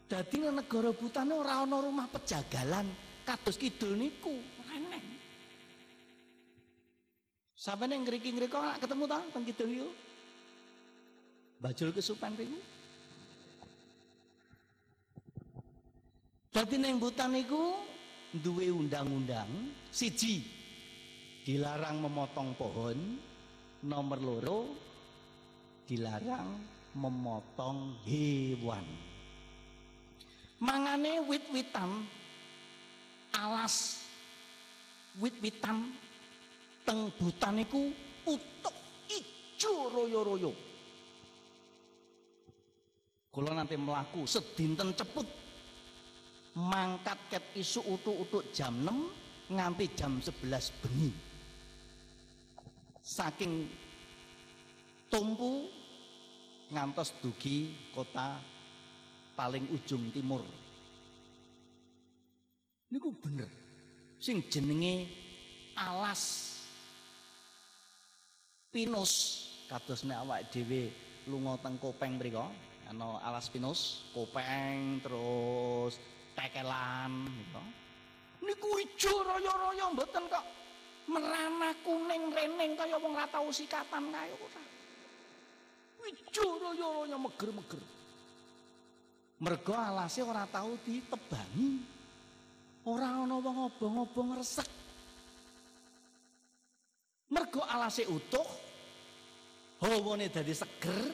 Dadi 0.06 0.38
negara 0.38 0.94
butane 0.94 1.34
ora 1.34 1.66
ana 1.66 1.82
rumah 1.82 2.06
pejagalan 2.06 2.86
kados 3.26 3.58
kidul 3.58 3.98
niku. 3.98 4.38
Reneng. 4.62 5.06
Sampai 7.58 7.90
neng 7.90 8.06
ngriki-ngriko 8.06 8.78
ketemu 8.78 9.04
ta 9.10 9.18
teng 9.34 9.42
kidul 9.42 9.70
yo. 9.82 9.88
Bajul 11.58 11.90
kesupan 11.90 12.38
niku. 12.38 12.58
Dadi 16.54 16.76
neng 16.78 17.02
butan 17.02 17.34
niku 17.34 17.74
duwe 18.30 18.70
undang-undang 18.70 19.50
siji 19.90 20.46
dilarang 21.42 22.06
memotong 22.06 22.54
pohon, 22.54 22.98
nomor 23.82 24.18
loro 24.22 24.60
dilarang 25.82 26.62
memotong 26.94 28.06
hewan 28.06 29.05
mangane 30.60 31.20
wit-witan 31.28 32.06
alas 33.36 34.00
wit-witan 35.20 35.92
teng 36.86 37.12
butan 37.20 37.60
iku 37.60 37.92
utuh 38.24 38.76
ijo 39.10 39.72
royo-royo. 39.92 40.52
Kula 43.32 43.52
nanti 43.52 43.76
melaku 43.76 44.24
sedinten 44.24 44.96
ceput 44.96 45.28
mangkat 46.56 47.20
ket 47.28 47.44
isu 47.52 47.84
utuk-utuk 47.84 48.48
jam 48.56 48.72
6 48.80 49.52
nganti 49.52 49.84
jam 49.92 50.16
11 50.24 50.80
bengi. 50.80 51.12
Saking 53.04 53.68
tumpu 55.12 55.68
ngantos 56.72 57.12
dugi 57.20 57.76
kota 57.92 58.55
paling 59.36 59.68
ujung 59.68 60.08
timur. 60.10 60.40
Niku 62.88 63.12
bener. 63.20 63.52
Sing 64.16 64.40
jenenge 64.48 65.04
alas 65.76 66.56
pinus 68.72 69.12
kados 69.68 70.08
nek 70.08 70.24
awak 70.24 70.48
dhewe 70.48 70.88
lunga 71.28 71.60
teng 71.60 71.76
Kopeng 71.76 72.16
mriku 72.16 72.48
ana 72.88 73.20
alas 73.20 73.52
pinus, 73.52 74.08
Kopeng 74.16 75.04
terus 75.04 76.00
tekelan 76.32 77.28
niku. 77.28 77.62
Niku 78.46 78.68
ijo 78.80 79.14
raya-raya 79.26 79.90
mboten 79.92 80.24
kok 80.30 80.44
merana 81.10 81.74
kuning 81.82 82.30
rening 82.30 82.72
kaya 82.78 82.96
wong 82.96 83.18
ora 83.18 83.26
tau 83.26 83.50
sikatan 83.50 84.08
kaya 84.08 84.34
ora. 84.38 84.62
Ijo 86.06 86.46
raya-raya 86.62 87.18
meger-meger. 87.18 87.95
Mergo 89.36 89.76
alase 89.76 90.24
ora 90.24 90.48
tahu 90.48 90.80
ditebangi. 90.80 91.68
Ora 92.88 93.20
ana 93.20 93.36
wong 93.36 93.68
obong-obong 93.68 94.40
resek. 94.40 94.64
Mergo 97.28 97.60
alase 97.66 98.06
utuh, 98.08 98.46
hawane 99.84 100.32
dadi 100.32 100.54
seger, 100.56 101.12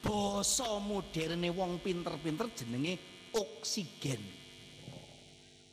basa 0.00 0.80
moderne 0.80 1.50
wong 1.52 1.82
pinter-pinter 1.84 2.48
jenenge 2.56 2.96
oksigen. 3.36 4.22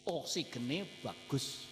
Oksigene 0.09 1.05
bagus. 1.05 1.69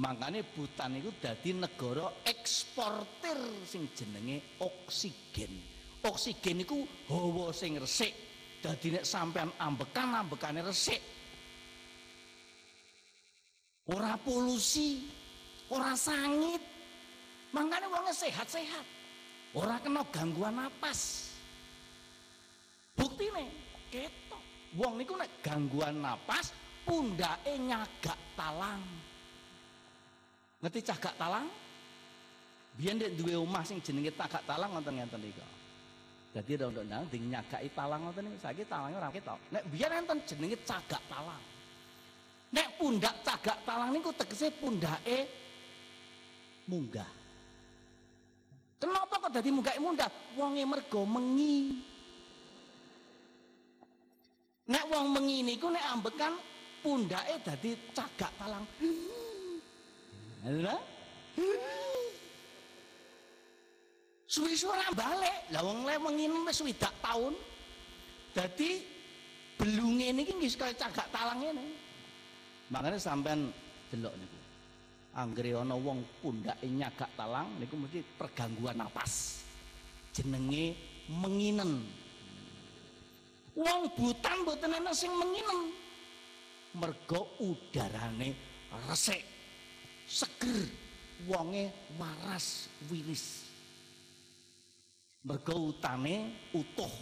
Makanya 0.00 0.40
Butan 0.56 0.96
itu 0.96 1.12
dadi 1.20 1.52
negara 1.52 2.08
eksportir 2.24 3.36
sing 3.68 3.92
jenenge 3.92 4.56
oksigen. 4.58 5.52
Oksigen 6.00 6.64
itu 6.64 6.88
hawa 7.12 7.52
sing 7.52 7.76
resik 7.76 8.29
Dadi 8.60 8.92
nek 8.92 9.08
sampean 9.08 9.48
ambekan 9.56 10.20
ambekane 10.20 10.60
resik. 10.60 11.00
ora 13.90 14.14
polusi, 14.20 15.10
ora 15.72 15.98
sangit. 15.98 16.62
Makanya 17.50 17.90
wongnya 17.90 18.14
sehat-sehat. 18.14 18.86
Ora 19.58 19.82
kena 19.82 20.06
gangguan 20.14 20.54
napas. 20.54 21.34
Nih, 22.94 23.50
ketok. 23.90 24.42
Wong 24.78 25.02
niku 25.02 25.18
nek 25.18 25.30
gangguan 25.42 25.98
napas, 25.98 26.54
pundake 26.86 27.58
nyagak 27.58 28.18
talang. 28.38 28.82
Ngerti 30.62 30.80
cagak 30.86 31.14
talang? 31.18 31.50
Biyen 32.78 33.02
ndek 33.02 33.18
duwe 33.18 33.34
omah 33.34 33.66
sing 33.66 33.82
jenenge 33.82 34.14
tagak 34.14 34.46
talang 34.46 34.70
wonten 34.70 34.94
ngenten 34.94 35.18
niku. 35.18 35.42
Dadi 36.30 36.54
undang-undang 36.54 37.10
ding 37.10 37.26
nyagaki 37.26 37.74
talang 37.74 38.06
ngoten 38.06 38.22
niku 38.30 38.38
saiki 38.38 38.62
talange 38.70 38.94
ora 38.94 39.10
ketok. 39.10 39.38
Nek 39.50 39.66
biyen 39.66 39.90
enten 39.98 40.18
jenenge 40.22 40.62
cagak 40.62 41.02
talang. 41.10 41.42
Nek 42.54 42.68
pundak 42.78 43.14
cagak 43.26 43.58
talang 43.66 43.90
niku 43.90 44.14
tegese 44.14 44.54
pundake 44.54 45.26
munggah. 46.70 47.10
Kenapa 48.78 49.14
kok 49.26 49.32
dadi 49.34 49.50
munggah 49.50 49.74
munggah? 49.82 50.10
Wonge 50.38 50.62
mergo 50.62 51.02
mengi. 51.02 51.82
Nek 54.70 54.86
wong 54.86 55.06
mengi 55.10 55.42
niku 55.42 55.66
nek 55.66 55.82
ambekan 55.98 56.38
pundake 56.78 57.42
dadi 57.42 57.74
cagak 57.90 58.30
talang. 58.38 58.62
Lha? 60.46 60.78
Suwi-suwi 64.30 64.70
ora 64.70 64.94
balik. 64.94 65.50
Lah 65.50 65.66
wong 65.66 65.82
le 65.82 65.98
mengi 65.98 66.30
wis 66.46 66.62
swidak 66.62 66.94
taun. 67.02 67.34
Dadi 68.30 68.78
belunge 69.58 70.14
niki 70.14 70.38
nggih 70.38 70.54
kaya 70.54 70.74
cagak 70.78 71.10
talang 71.10 71.42
ngene. 71.42 71.66
Makanya 72.70 73.02
sampean 73.02 73.50
delok 73.90 74.14
niku. 74.14 74.38
Anggere 75.18 75.58
ana 75.58 75.74
wong 75.74 76.06
pundake 76.22 76.70
nyagak 76.70 77.10
talang 77.18 77.58
niku 77.58 77.74
mesti 77.74 78.06
pergangguan 78.14 78.78
napas. 78.78 79.42
Jenenge 80.14 80.78
menginen. 81.10 81.82
Wong 83.58 83.90
butan 83.98 84.46
mboten 84.46 84.78
ana 84.78 84.94
sing 84.94 85.10
menginen. 85.10 85.74
Mergo 86.70 87.34
udarane 87.42 88.30
resik, 88.86 89.26
seger, 90.06 90.70
wonge 91.26 91.66
waras 91.98 92.70
wiris. 92.86 93.49
Mergo 95.20 95.72
utane 95.72 96.48
utuh. 96.56 96.92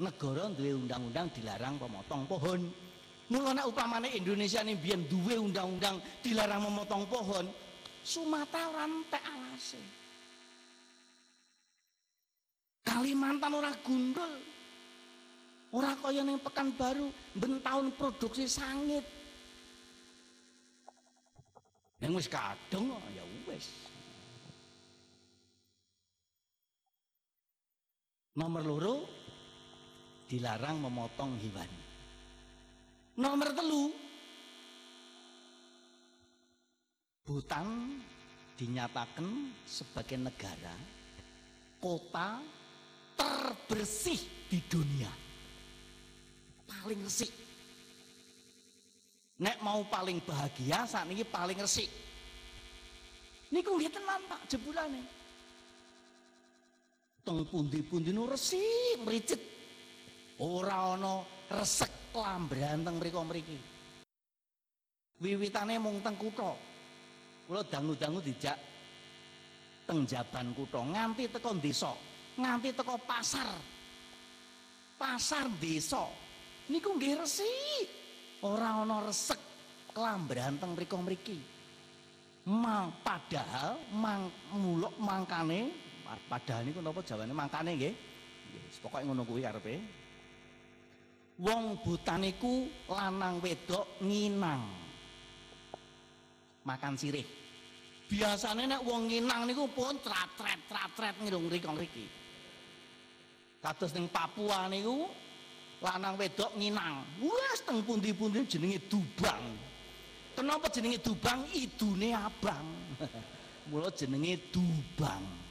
Negara 0.00 0.48
duwe 0.52 0.76
undang-undang 0.76 1.28
dilarang 1.32 1.76
pemotong 1.80 2.24
pohon. 2.28 2.60
Mula 3.26 3.52
nek 3.56 3.66
upamane 3.68 4.12
Indonesia 4.14 4.62
ini 4.62 4.78
biyen 4.78 5.04
duwe 5.10 5.34
undang-undang 5.40 5.98
dilarang 6.22 6.62
memotong 6.62 7.04
pohon, 7.10 7.46
Sumatera 8.06 8.70
ora 8.70 8.86
entek 8.86 9.18
alase. 9.18 9.82
Kalimantan 12.86 13.50
ora 13.50 13.74
gundul. 13.82 14.34
Ora 15.74 15.90
kaya 15.98 16.22
ning 16.22 16.38
Pekanbaru 16.38 17.10
ben 17.34 17.58
taun 17.66 17.90
produksi 17.98 18.46
sangit. 18.46 19.02
Yang 21.98 22.22
wis 22.22 22.28
kadung 22.30 22.94
ya 23.10 23.26
wis. 23.50 23.66
Nomor 28.36 28.62
loro 28.68 28.96
dilarang 30.28 30.84
memotong 30.84 31.40
hewan. 31.40 31.70
Nomor 33.16 33.48
telu 33.56 33.88
Butan 37.26 37.98
dinyatakan 38.54 39.50
sebagai 39.66 40.14
negara 40.14 40.78
kota 41.82 42.38
terbersih 43.18 44.46
di 44.46 44.62
dunia. 44.70 45.10
Paling 46.70 47.02
resik. 47.02 47.32
Nek 49.42 49.58
mau 49.58 49.82
paling 49.90 50.22
bahagia 50.22 50.86
saat 50.86 51.10
ini 51.10 51.26
paling 51.26 51.58
resik. 51.58 51.90
Niku 53.50 53.74
nggih 53.74 53.90
tenan 53.90 54.22
Pak 54.30 54.46
jebulane. 54.46 55.15
Teng 57.26 57.42
pundi-pundi 57.42 58.14
nu 58.14 58.30
resik 58.30 59.02
mricit. 59.02 59.42
Ora 60.38 60.94
ana 60.94 61.26
resek 61.50 62.14
lambran 62.14 62.86
teng 62.86 63.02
mriko-mriki. 63.02 63.58
Wiwitane 65.18 65.74
mung 65.82 65.98
teng 66.06 66.14
kutha. 66.14 66.54
Kula 67.50 67.66
dangu-dangu 67.66 68.22
dijak 68.22 68.54
teng 69.90 70.06
jaban 70.06 70.54
kutha 70.54 70.78
nganti 70.86 71.26
teko 71.26 71.50
desa, 71.58 71.90
nganti 72.38 72.70
teko 72.70 72.94
pasar. 73.02 73.58
Pasar 74.94 75.50
desa. 75.58 76.06
Niku 76.70 76.94
nggih 76.94 77.26
resik. 77.26 77.86
Ora 78.46 78.86
ana 78.86 79.02
resek 79.02 79.42
kelambran 79.90 80.62
teng 80.62 80.78
mriko-mriki. 80.78 81.42
Mang 82.46 83.02
padahal 83.02 83.82
mang 83.98 84.30
muluk 84.54 84.94
mangkane 85.02 85.85
padahal 86.30 86.62
niku 86.66 86.80
napa 86.82 87.02
jawane 87.02 87.32
mangkane 87.34 87.70
nggih. 87.74 87.94
Nggih, 87.94 88.80
pokoke 88.82 89.04
ngono 89.04 89.22
kuwi 89.26 89.42
karepe. 89.42 89.74
Wong 91.36 91.84
butan 91.84 92.24
iku 92.24 92.64
lanang 92.88 93.44
wedok 93.44 94.00
nginang. 94.00 94.64
Makan 96.64 96.94
sirih. 96.96 97.26
Biasane 98.06 98.64
nek 98.64 98.86
wong 98.86 99.10
nginang 99.10 99.44
niku 99.44 99.68
pun 99.68 99.98
trat-tret 100.00 100.64
trat-tret 100.70 101.14
ngirung 101.20 101.50
mriko 101.50 101.74
mriki. 101.76 102.06
Kados 103.60 103.92
ning 103.92 104.06
Papua 104.08 104.70
niku 104.70 105.10
lanang 105.84 106.16
wedok 106.16 106.56
nginang. 106.56 107.04
Wes 107.20 107.60
teng 107.66 107.84
pundi-pundi 107.84 108.46
jenenge 108.48 108.80
dubang. 108.88 109.44
Kenapa 110.32 110.72
jenenge 110.72 111.02
dubang? 111.04 111.44
Idune 111.52 112.16
abang. 112.16 112.66
Mula 113.68 113.90
jenenge 113.92 114.52
dubang. 114.54 115.45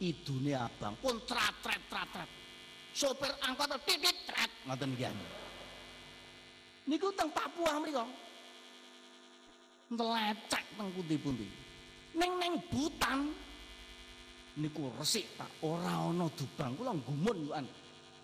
Idune 0.00 0.56
abang. 0.56 0.96
Pun 0.96 1.20
trat-tret 1.28 1.80
trat-tret. 1.92 2.30
Sopir 2.96 3.30
angkot 3.44 3.70
titit 3.84 4.16
tret 4.24 4.50
ngoten 4.64 4.96
iki. 4.96 5.06
Niku 6.88 7.12
teng 7.12 7.28
Papua 7.30 7.78
mriku. 7.78 8.02
Ntelecek 9.92 10.64
teng 10.74 10.88
pundi-pundi. 10.96 11.46
Ning 12.16 12.32
ning 12.40 12.52
butan 12.72 13.30
niku 14.58 14.90
resik 14.98 15.28
Pak, 15.38 15.62
ora 15.62 16.10
ana 16.10 16.26
dubang. 16.32 16.74
Kula 16.74 16.96
gumun 17.04 17.38
yukan. 17.46 17.66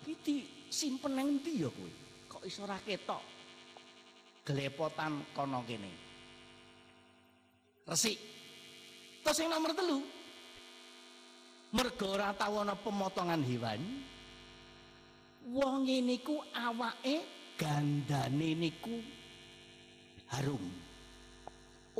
Iki 0.07 0.67
simpen 0.73 1.13
nang 1.15 1.27
endi 1.29 1.63
ya 1.63 1.69
kowe? 1.71 1.91
Kok 2.27 2.43
iso 2.43 2.65
ora 2.65 2.75
ketok? 2.81 3.23
Gelepotan 4.43 5.29
kono 5.35 5.63
kene. 5.67 5.91
Resik. 7.87 8.17
Terus 9.23 9.39
yang 9.43 9.51
nomor 9.55 9.71
telu. 9.75 10.16
Mergo 11.77 12.17
ora 12.17 12.33
tau 12.33 12.57
ana 12.65 12.73
pemotongan 12.73 13.45
hewan. 13.45 13.77
Wong 15.53 15.85
niku 15.85 16.41
awake 16.57 17.21
gandane 17.53 18.57
niku 18.57 18.97
harum. 20.33 20.65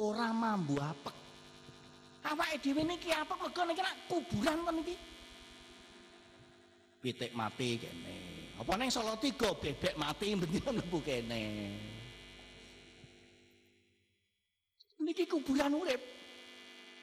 Ora 0.02 0.34
mambu 0.34 0.82
apek. 0.82 1.14
Awake 2.26 2.58
dhewe 2.66 2.82
niki 2.90 3.14
apek 3.14 3.38
mergo 3.38 3.62
niki 3.70 3.84
kuburan 4.10 4.58
men 4.66 4.82
iki. 4.82 4.96
Pitik 6.98 7.32
mati 7.38 7.78
kene. 7.78 8.18
Apa 8.58 8.74
neng 8.82 8.90
Solo 8.90 9.14
tiga 9.22 9.54
bebek 9.54 9.94
mati 9.94 10.34
bendina 10.42 10.74
mlebu 10.74 10.98
kene. 11.06 11.42
Niki 15.06 15.30
kuburan 15.30 15.78
urip. 15.78 16.02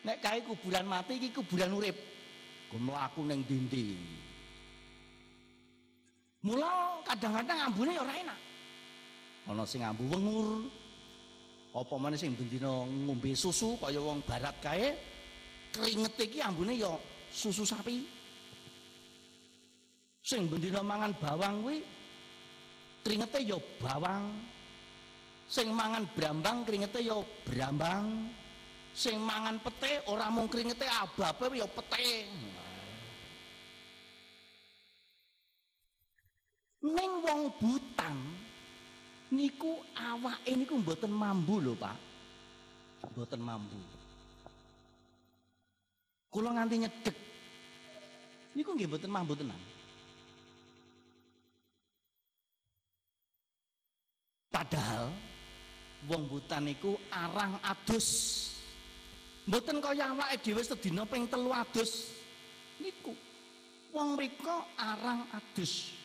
Nek 0.02 0.18
kae 0.18 0.42
kuburan 0.42 0.90
mati 0.90 1.22
iki 1.22 1.30
kuburan 1.30 1.70
urip. 1.70 2.13
Ku 2.74 2.82
mlaku 2.82 3.22
ning 3.22 3.46
dinding. 3.46 4.02
Mula 6.42 6.98
kadang-kadang 7.06 7.70
ambune 7.70 7.94
ora 7.94 8.10
enak. 8.18 8.40
Ana 9.46 9.62
sing 9.62 9.86
ambu 9.86 10.10
wengur. 10.10 10.66
Apa 11.70 11.94
meneh 12.02 12.18
sing 12.18 12.34
bendina 12.34 12.82
ngombe 12.82 13.30
susu 13.38 13.78
kaya 13.78 14.02
wong 14.02 14.26
barat 14.26 14.58
kae 14.58 14.90
keringet 15.70 16.18
iki 16.18 16.42
ambune 16.42 16.74
ya 16.74 16.90
susu 17.30 17.62
sapi. 17.62 18.10
Sing 20.26 20.50
bendina 20.50 20.82
mangan 20.82 21.14
bawang 21.22 21.62
kuwi 21.62 21.78
keringete 23.06 23.38
ya 23.54 23.58
bawang. 23.78 24.34
Sing 25.46 25.70
mangan 25.70 26.10
brambang 26.10 26.66
keringete 26.66 27.06
ya 27.06 27.22
brambang. 27.46 28.34
Sing 28.98 29.22
mangan 29.22 29.62
pete 29.62 30.02
ora 30.10 30.26
mung 30.26 30.50
keringete 30.50 30.90
ababe 30.90 31.54
ya 31.54 31.70
pete. 31.70 32.26
Ning 36.84 37.12
wong 37.24 37.48
butan 37.56 38.12
niku 39.32 39.80
awake 39.96 40.52
niku 40.52 40.76
mboten 40.84 41.08
mambu 41.08 41.56
lho, 41.64 41.72
Pak. 41.80 41.96
boten 43.16 43.40
mambu. 43.40 43.76
Kula 46.28 46.52
nganti 46.52 46.84
nyedek. 46.84 47.16
Niku 48.52 48.76
nggih 48.76 48.90
boten 48.90 49.08
mambu 49.08 49.32
tenan. 49.32 49.60
Padahal 54.52 55.08
wong 56.04 56.22
butan 56.28 56.68
niku 56.68 57.00
arang 57.08 57.56
adus. 57.64 58.08
Mboten 59.48 59.80
kaya 59.80 60.12
awake 60.12 60.36
dhewe 60.44 60.60
sedina 60.60 61.08
ping 61.08 61.24
telu 61.32 61.48
adus. 61.48 62.12
Niku 62.76 63.16
wong 63.96 64.20
mriko 64.20 64.68
arang 64.76 65.24
adus. 65.32 66.03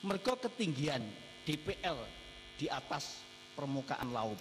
Mergo 0.00 0.32
ketinggian 0.40 1.04
DPL 1.44 1.98
di 2.56 2.72
atas 2.72 3.20
permukaan 3.52 4.08
laut. 4.12 4.40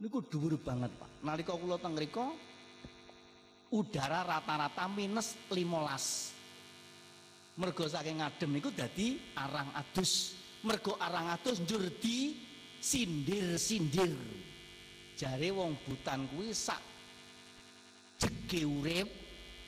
Niku 0.00 0.24
dhuwur 0.24 0.56
banget, 0.62 0.94
Pak. 0.94 1.10
Nalika 1.26 1.58
kula 1.58 1.76
teng 1.76 1.98
udara 3.70 4.26
rata-rata 4.26 4.88
minus 4.90 5.34
15. 5.50 7.58
Mergo 7.58 7.84
saking 7.84 8.22
ngadem 8.22 8.50
niku 8.56 8.70
dadi 8.72 9.20
arang 9.36 9.68
adus 9.76 10.40
mergo 10.64 10.96
arang 11.00 11.32
atus 11.32 11.60
njur 11.64 11.88
di 12.00 12.36
sindir-sindir 12.80 14.12
jare 15.16 15.48
wong 15.52 15.76
butan 15.84 16.28
kuwi 16.32 16.52
sak 16.52 16.80
jege 18.20 18.68
urip 18.68 19.08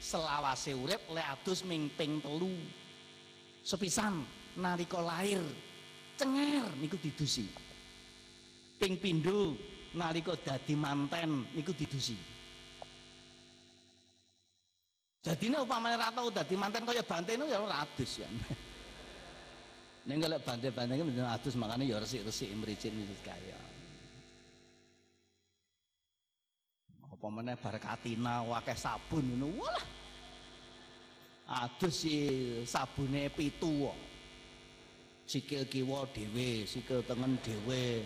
selawase 0.00 0.76
urip 0.76 1.00
le 1.12 1.20
atus 1.20 1.64
ming 1.64 1.88
ping 1.96 2.20
telu 2.20 2.52
sepisan 3.62 4.26
nalika 4.58 4.98
lahir 4.98 5.40
cenger 6.18 6.66
niku 6.82 6.98
didusi 6.98 7.46
ping 8.76 8.98
pindho 8.98 9.54
nalika 9.94 10.34
dadi 10.36 10.74
manten 10.74 11.46
niku 11.54 11.72
didusi 11.72 12.18
Jadi 15.22 15.54
ini 15.54 15.54
upamanya 15.54 16.10
rata 16.10 16.26
dadi 16.42 16.58
manten 16.58 16.82
kaya 16.82 16.98
banteng 17.06 17.46
ya 17.46 17.62
ora 17.62 17.86
adus 17.86 18.18
ya. 18.18 18.26
Ning 20.10 20.18
kalau 20.18 20.34
bantai-bantai 20.42 20.98
kan 20.98 21.06
bener 21.06 21.30
atus 21.30 21.54
makanya 21.54 21.86
ya 21.86 22.02
resik-resik 22.02 22.50
mricin 22.58 22.90
itu 22.90 23.14
kaya. 23.22 23.54
Apa 27.06 27.26
meneh 27.30 27.54
bar 27.54 27.78
katina 27.78 28.42
wakeh 28.42 28.74
sabun 28.74 29.22
ngono. 29.22 29.62
Walah. 29.62 30.01
Adus 31.52 32.08
si 32.08 32.16
sabune 32.64 33.28
pitu. 33.28 33.92
Sikil 35.28 35.68
kiwa 35.68 36.08
dhewe, 36.08 36.64
sikil 36.64 37.04
tengen 37.04 37.36
dhewe. 37.44 38.00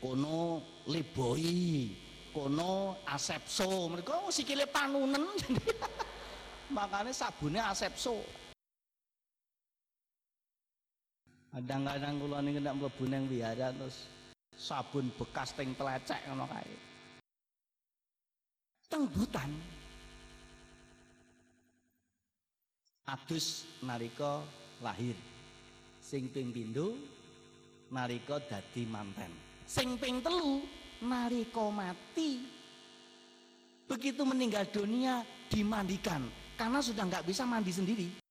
Kono 0.00 0.64
liboi, 0.88 1.92
kono 2.32 2.96
asepso. 3.04 3.92
Mereka 3.92 4.32
sikile 4.32 4.64
panunen. 4.64 5.24
Makanya 6.76 7.12
sabune 7.12 7.60
asepso. 7.60 8.24
Kadang-kadang 11.52 12.20
kula 12.20 12.38
niku 12.44 12.60
nek 12.60 12.76
mlebu 12.76 13.04
ning 13.08 13.22
wihara 13.32 13.72
terus 13.72 14.08
sabun 14.56 15.08
bekas 15.16 15.56
teng 15.56 15.72
telecek 15.76 16.20
ngono 16.28 16.44
kae. 16.52 16.74
Teng 18.92 19.08
butan. 19.08 19.48
Adus 23.06 23.66
nalika 23.86 24.42
lahir. 24.82 25.14
Sing 26.02 26.30
ping 26.30 26.50
pindho 26.50 26.98
nalika 27.94 28.42
dadi 28.42 28.82
manten. 28.86 29.30
Sing 29.66 29.94
ping 29.98 30.22
telu 30.22 30.62
nalika 31.06 31.66
mati. 31.70 32.42
Begitu 33.86 34.26
meninggal 34.26 34.66
dunia 34.74 35.22
dimandikan 35.46 36.26
karena 36.58 36.82
sudah 36.82 37.06
nggak 37.06 37.26
bisa 37.28 37.46
mandi 37.46 37.70
sendiri 37.70 38.26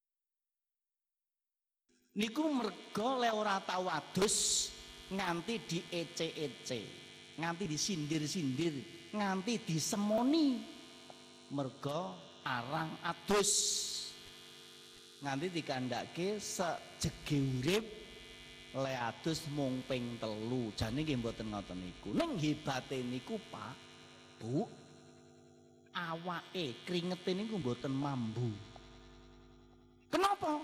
niku 2.15 2.47
mergo 2.47 3.19
le 3.19 3.29
ora 3.29 3.59
tau 3.59 3.91
adus 3.91 4.67
nganti 5.11 5.55
di 5.67 5.79
ece-ece 5.91 6.81
nganti 7.35 7.63
disindir-sindir 7.67 8.75
nganti 9.11 9.59
disemoni 9.67 10.47
mergo 11.51 12.15
arang 12.47 13.03
adus 13.03 13.51
nganti 15.23 15.47
dikandake 15.51 16.39
sejege 16.41 17.37
urip 17.39 17.85
le 18.75 18.91
adus 18.91 19.47
mung 19.55 19.79
ping 19.87 20.19
telu. 20.19 20.71
Jane 20.75 21.03
nggih 21.03 21.19
mboten 21.19 21.47
ngoten 21.51 21.79
niku. 21.79 22.11
Ning 22.11 22.35
hebate 22.35 22.99
niku 22.99 23.39
Pak 23.47 23.75
Bu 24.35 24.67
awake 25.95 26.83
kringete 26.83 27.31
niku 27.31 27.55
mboten 27.55 27.93
mambu. 27.95 28.51
Kenapa? 30.11 30.59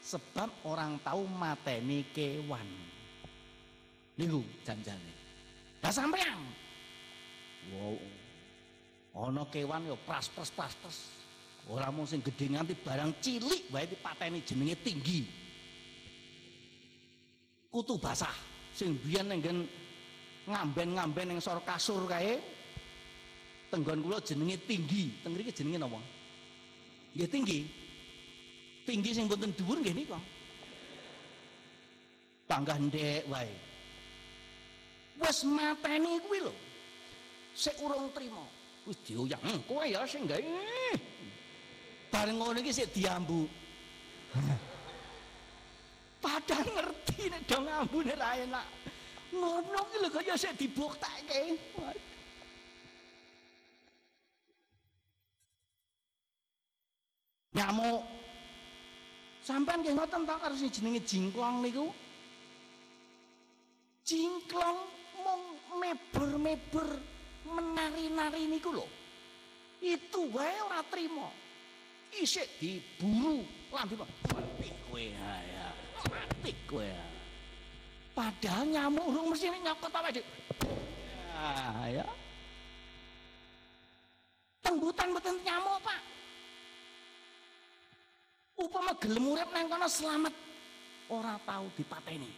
Sebab 0.00 0.64
orang 0.64 0.96
tahu 1.02 1.26
mateni 1.26 2.06
kewan. 2.14 2.66
Niku 4.14 4.40
janjane. 4.62 5.14
Lah 5.82 5.92
sampean 5.92 6.40
wow. 7.74 7.98
Ana 9.26 9.42
kewan 9.50 9.90
yo 9.90 9.98
pras 10.06 10.30
pras 10.30 10.54
pras 10.54 10.72
pras 10.78 11.19
ora 11.68 11.92
mung 11.92 12.08
sing 12.08 12.24
gedhe 12.24 12.56
nganti 12.56 12.74
barang 12.80 13.12
cilik 13.20 13.68
wae 13.68 13.84
dipateni 13.84 14.40
jenenge 14.46 14.76
tinggi 14.80 15.20
kutu 17.68 18.00
basah 18.00 18.32
sing 18.72 18.96
biyen 19.04 19.28
nenggen 19.28 19.68
ngamben-ngamben 20.48 21.36
ning 21.36 21.38
sor 21.42 21.60
kasur 21.66 22.08
kae 22.08 22.40
tenggon 23.68 24.00
kula 24.00 24.18
jenenge 24.24 24.56
tinggi 24.64 25.12
teng 25.20 25.36
mriki 25.36 25.52
jenenge 25.52 25.78
napa 25.78 26.00
nggih 27.14 27.28
tinggi 27.28 27.60
tinggi 28.90 29.10
sing 29.14 29.30
boten 29.30 29.54
dhuwur 29.54 29.78
nggih 29.78 29.94
nika. 29.94 30.18
Panggah 32.50 32.78
ndek 32.82 33.22
wae. 33.30 33.54
Wis 35.22 35.46
mateni 35.46 36.18
kuwi 36.26 36.42
lho. 36.42 36.54
Sik 37.54 37.78
urung 37.78 38.10
trima. 38.10 38.42
Wis 38.88 38.98
dioyang, 39.06 39.44
kowe 39.68 39.84
ya 39.86 40.02
sing 40.08 40.26
gawe. 40.26 40.42
Bareng 42.10 42.36
ngono 42.42 42.58
iki 42.58 42.74
sik 42.74 42.90
diambu. 42.90 43.46
Padahal 46.24 46.68
ngerti 46.68 47.30
nek 47.30 47.42
do 47.48 47.56
ngambune 47.62 48.14
ra 48.18 48.36
enak. 48.36 48.66
Ngono 49.30 49.80
ki 49.88 49.96
lho 50.02 50.08
kaya 50.10 50.34
sik 50.36 50.58
dibuktekke. 50.58 51.56
Nyamuk 57.50 58.20
Sampean 59.40 59.80
nggih 59.80 59.96
ngoten 59.96 60.28
ta 60.28 60.36
karo 60.36 60.54
sing 60.54 60.68
jenenge 60.68 61.00
jingklong 61.02 61.64
niku? 61.64 61.88
Jingklong 64.04 64.78
mung 65.24 65.42
mebur-mebur 65.80 66.86
menari-nari 67.48 68.44
niku 68.46 68.70
lho. 68.76 68.86
Itu 69.80 70.28
wae 70.30 70.54
ora 70.60 70.84
trima. 70.92 71.39
Isik 72.18 72.48
diburu 72.58 73.46
lambe 73.70 73.94
mati 74.02 74.68
kowe 74.90 75.02
ya. 75.02 75.68
Mati 76.10 76.52
kowe. 76.66 76.90
Padahal 78.10 78.66
nyamuk 78.66 79.06
urung 79.06 79.30
mesti 79.30 79.46
nyokot 79.46 79.94
apa 79.94 80.10
dik. 80.10 80.26
Ya. 81.94 82.04
Tembutan 84.60 85.14
mboten 85.14 85.38
nyamuk, 85.46 85.78
Pak. 85.80 86.10
upama 88.60 88.92
gelem 89.00 89.24
urip 89.32 89.48
nang 89.56 89.66
kono 89.72 89.88
selamat 89.88 90.34
ora 91.08 91.40
tahu 91.42 91.66
dipateni 91.74 92.30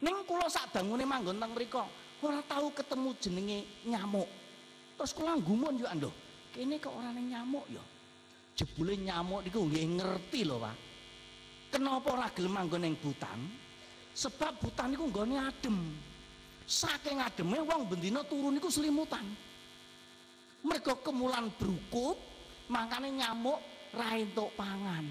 ning 0.00 0.16
kula 0.24 0.46
sak 0.46 0.70
bangune 0.70 1.02
manggon 1.02 1.36
teng 1.42 1.52
mriku 1.52 1.82
ora 2.22 2.40
tahu 2.46 2.70
ketemu 2.70 3.10
jenenge 3.18 3.58
nyamuk 3.84 4.30
terus 4.94 5.10
kula 5.10 5.34
gumun 5.42 5.74
yo 5.74 5.86
ando 5.90 6.14
kene 6.54 6.78
kok 6.78 6.94
ora 6.94 7.10
ning 7.10 7.34
nyamuk 7.34 7.66
ya 7.66 7.82
jebule 8.54 8.94
nyamuk 8.98 9.46
niku 9.46 9.66
nggih 9.66 9.86
ngerti 10.00 10.40
lho 10.44 10.56
Pak. 10.60 10.76
Kenapa 11.70 12.18
ora 12.18 12.28
gelem 12.34 12.52
manggon 12.58 12.82
ning 12.82 12.98
butan 12.98 13.38
sebab 14.14 14.58
butan 14.58 14.92
niku 14.92 15.06
nggone 15.08 15.36
adem. 15.38 15.78
Saking 16.70 17.18
ademe 17.18 17.62
wong 17.66 17.90
bendina 17.90 18.22
turun 18.22 18.54
niku 18.54 18.70
selimutan. 18.70 19.26
Mereka 20.60 21.02
kemulan 21.02 21.50
berukut 21.56 22.14
makanya 22.70 23.10
nyamuk 23.10 23.58
ra 23.96 24.14
entuk 24.14 24.54
pangan. 24.54 25.06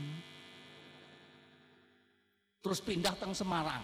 Terus 2.60 2.80
pindah 2.84 3.16
teng 3.16 3.36
Semarang. 3.36 3.84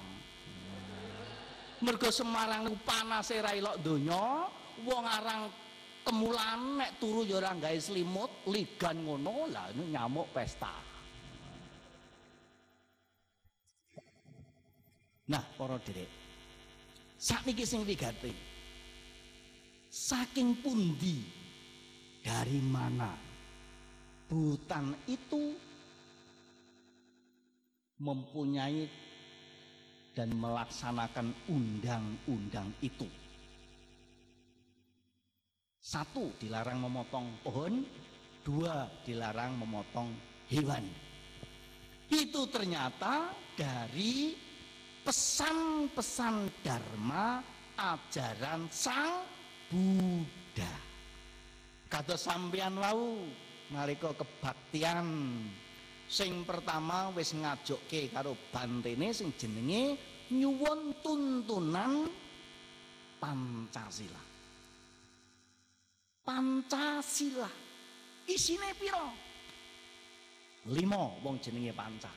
Mergo 1.83 2.07
Semarang 2.11 2.67
niku 2.67 2.77
panase 2.87 3.39
ra 3.43 3.51
ilok 3.51 3.79
donya 3.83 4.47
wong 4.83 5.03
arang 5.03 5.47
kemulan 6.05 6.77
nek 6.79 7.01
turu 7.01 7.25
ya 7.25 7.41
ora 7.41 7.57
gawe 7.57 7.79
selimut 7.81 8.45
ligan 8.47 9.01
ngono 9.01 9.49
lah 9.49 9.73
nyamuk 9.73 10.29
pesta 10.29 10.71
nah 15.25 15.41
para 15.57 15.81
derek 15.81 16.11
sakniki 17.17 17.65
sing 17.65 17.81
wigati 17.81 18.29
saking 19.89 20.61
pundi 20.61 21.25
dari 22.21 22.61
mana 22.61 23.09
hutan 24.29 24.93
itu 25.09 25.53
mempunyai 28.01 28.89
dan 30.15 30.31
melaksanakan 30.35 31.35
undang-undang 31.51 32.71
itu. 32.79 33.07
Satu, 35.85 36.33
dilarang 36.41 36.81
memotong 36.81 37.45
pohon. 37.45 37.85
Dua, 38.41 38.89
dilarang 39.05 39.53
memotong 39.53 40.09
hewan. 40.49 40.81
Itu 42.09 42.49
ternyata 42.49 43.29
dari 43.53 44.33
pesan-pesan 45.05 46.65
Dharma 46.65 47.37
ajaran 47.77 48.65
Sang 48.73 49.29
Buddha. 49.69 50.73
Kata 51.85 52.17
sampean 52.17 52.81
wau 52.81 53.21
nalika 53.69 54.09
kebaktian 54.17 55.05
sing 56.09 56.45
pertama 56.49 57.13
wis 57.13 57.37
ngajokke 57.37 58.09
karo 58.09 58.33
bantene 58.49 59.13
sing 59.13 59.37
jenenge 59.37 60.01
nyuwun 60.33 60.97
tuntunan 61.05 62.09
Pancasila. 63.21 64.24
Pancasila. 66.25 67.49
Isine 68.25 68.73
piro? 68.73 69.13
Lima 70.73 71.13
wong 71.21 71.37
jenenge 71.37 71.69
panca. 71.77 72.09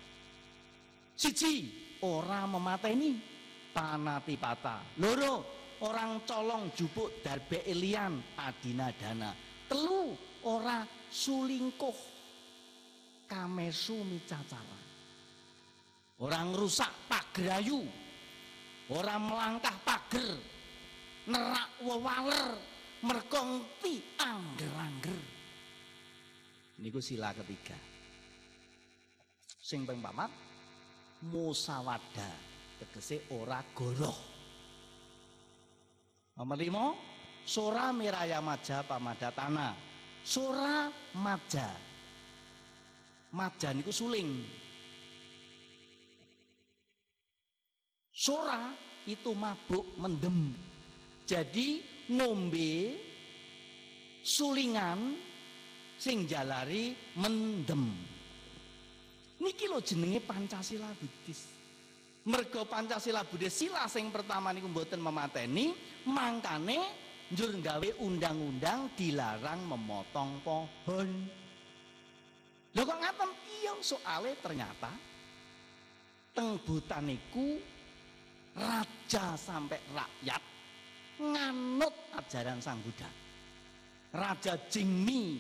Siji, 1.13 1.69
ora 2.01 2.49
memateni 2.49 3.21
panatipata. 3.77 4.81
Loro, 4.97 5.45
orang 5.85 6.25
colong 6.25 6.73
jupuk 6.73 7.21
darbe 7.21 7.61
elian 7.69 8.17
adina 8.41 8.89
dana. 8.97 9.37
Telu, 9.69 10.17
ora 10.49 10.81
sulingkuh 11.13 11.99
kamesu 13.29 14.01
micacara. 14.09 14.81
Orang 16.25 16.57
rusak 16.57 16.91
pagrayu. 17.05 17.85
Orang 18.89 19.29
melangkah 19.29 19.77
pager. 19.85 20.41
Nerak 21.29 21.69
wewaler. 21.85 22.78
Merkongti 22.99 24.19
angger-angger. 24.19 25.21
Niku 26.83 26.99
sila 26.99 27.31
ketiga. 27.31 27.79
Sing 29.59 29.87
ping 29.87 30.03
pamat 30.03 30.31
musawada 31.31 32.31
tegese 32.79 33.27
ora 33.35 33.63
goroh. 33.75 34.19
Nomor 36.39 36.59
lima, 36.59 36.95
sora 37.43 37.91
miraya 37.91 38.39
maja 38.39 38.87
pamadatana. 38.87 39.75
Sora 40.23 40.87
maja. 41.19 41.71
Maja 43.35 43.75
niku 43.75 43.91
suling. 43.91 44.47
Sora 48.15 48.75
itu 49.07 49.31
mabuk 49.35 49.87
mendem. 49.99 50.55
Jadi 51.27 51.98
ngombe 52.09 52.97
sulingan 54.25 55.17
sing 55.99 56.25
jalari 56.25 56.95
mendem. 57.19 57.89
Niki 59.39 59.71
lho 59.71 59.79
jenenge 59.83 60.19
Pancasila 60.25 60.91
Buddhis. 60.99 61.41
Mergo 62.29 62.67
Pancasila 62.67 63.23
Buddhis 63.25 63.55
sila 63.55 63.87
sing 63.87 64.11
pertama 64.11 64.51
niku 64.51 64.69
mboten 64.69 65.01
memateni, 65.01 65.73
mangkane 66.11 66.79
njur 67.33 67.55
gawe 67.61 67.89
undang-undang 68.03 68.93
dilarang 68.97 69.61
memotong 69.69 70.33
pohon. 70.43 71.11
Lho 72.75 72.83
kok 72.85 73.01
ngaten? 73.01 73.31
Iya 73.59 73.73
soalnya 73.83 74.35
ternyata 74.39 74.93
teng 76.31 76.63
botaniku 76.63 77.59
raja 78.55 79.35
sampai 79.35 79.83
rakyat 79.91 80.58
nganut 81.19 81.95
ajaran 82.17 82.63
Sang 82.63 82.81
Buddha. 82.83 83.11
Raja 84.09 84.57
Jingmi 84.71 85.37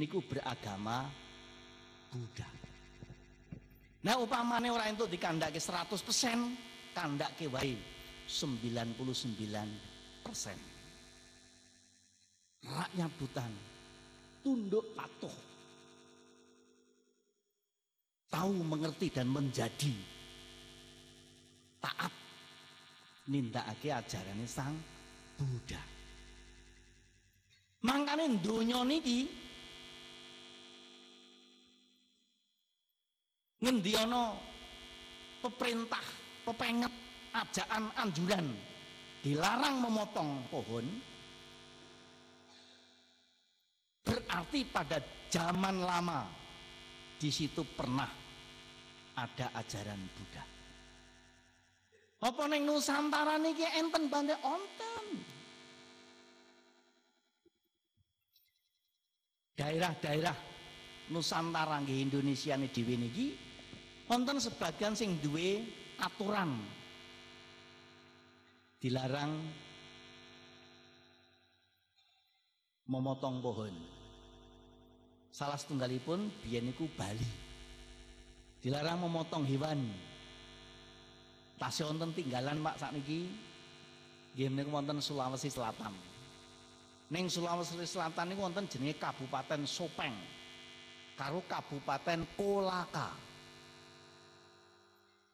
niku 0.00 0.24
beragama 0.24 1.04
Buddha. 2.08 2.48
Nah 4.06 4.14
upamane 4.22 4.70
orang 4.70 4.94
itu 4.94 5.10
dikandake 5.10 5.58
100% 5.58 6.94
kandake 6.94 7.50
wae 7.50 7.74
99 8.30 10.22
persen. 10.22 10.58
Rakyat 12.66 13.12
Butan 13.18 13.52
tunduk 14.42 14.94
patuh. 14.94 15.36
Tahu 18.26 18.50
mengerti 18.62 19.10
dan 19.10 19.30
menjadi 19.30 19.94
taat 21.78 22.15
nindakake 23.26 23.90
ajarane 23.90 24.46
Sang 24.46 24.74
Buddha. 25.36 25.82
Mangkane 27.86 28.40
donya 28.42 28.82
niki 28.82 29.30
ngendi 33.62 33.92
ana 33.94 34.34
peperintah, 35.42 36.06
pepenget, 36.46 36.94
ajaan, 37.34 37.84
anjuran 37.98 38.46
dilarang 39.22 39.82
memotong 39.82 40.30
pohon 40.50 40.86
berarti 44.06 44.62
pada 44.70 45.02
zaman 45.26 45.82
lama 45.82 46.30
di 47.18 47.30
situ 47.32 47.66
pernah 47.74 48.08
ada 49.18 49.50
ajaran 49.56 49.98
Buddha. 50.14 50.55
Apa 52.16 52.48
neng 52.48 52.64
Nusantara 52.64 53.36
niki 53.36 53.66
enten 53.76 54.08
bande 54.08 54.32
onten. 54.40 55.04
Daerah-daerah 59.56 60.36
Nusantara 61.12 61.76
nggih 61.84 62.08
Indonesia 62.08 62.56
nih 62.56 62.72
dhewe 62.72 62.94
niki 62.96 63.26
wonten 64.08 64.40
sebagian 64.40 64.96
sing 64.96 65.20
duwe 65.20 65.64
aturan 66.00 66.56
dilarang 68.80 69.32
memotong 72.86 73.42
pohon. 73.42 73.74
Salah 75.36 75.60
setunggalipun 75.60 76.32
biyen 76.40 76.72
niku 76.72 76.88
Bali. 76.96 77.28
Dilarang 78.64 79.04
memotong 79.04 79.44
hewan. 79.44 79.84
Tasih 81.56 81.88
wonten 81.88 82.12
tinggalan 82.12 82.60
Pak 82.60 82.76
sakniki 82.76 83.32
nggih 84.36 84.52
niku 84.52 84.70
wonten 84.76 85.00
Sulawesi 85.00 85.48
Selatan. 85.48 85.92
Ning 87.08 87.32
Sulawesi 87.32 87.80
Selatan 87.80 88.28
niku 88.28 88.44
wonten 88.44 88.68
jenenge 88.68 89.00
Kabupaten 89.00 89.64
Sopeng 89.64 90.12
karo 91.16 91.40
Kabupaten 91.48 92.28
Kolaka. 92.36 93.08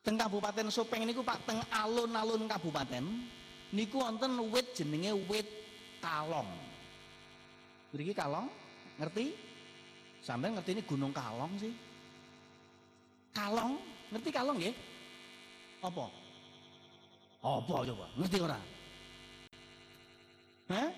Teng 0.06 0.14
Kabupaten 0.14 0.70
Sopeng 0.70 1.02
niku 1.02 1.26
Pak 1.26 1.42
teng 1.42 1.58
alun-alun 1.74 2.46
kabupaten 2.46 3.02
niku 3.74 3.98
wonten 3.98 4.38
wit 4.54 4.78
jenenge 4.78 5.10
wit 5.26 5.46
kalong. 5.98 6.50
Mriki 7.92 8.14
kalong, 8.16 8.46
ngerti? 8.96 9.36
Sampai 10.22 10.54
ngerti 10.54 10.78
ini 10.78 10.82
Gunung 10.86 11.12
Kalong 11.12 11.52
sih. 11.58 11.74
Kalong, 13.34 13.76
ngerti 14.14 14.30
kalong 14.32 14.58
ya? 14.62 14.72
Apa? 15.82 16.06
Apa 17.42 17.74
coba? 17.82 18.06
Ngerti 18.14 18.38
ora? 18.38 18.58
Hah? 20.70 20.90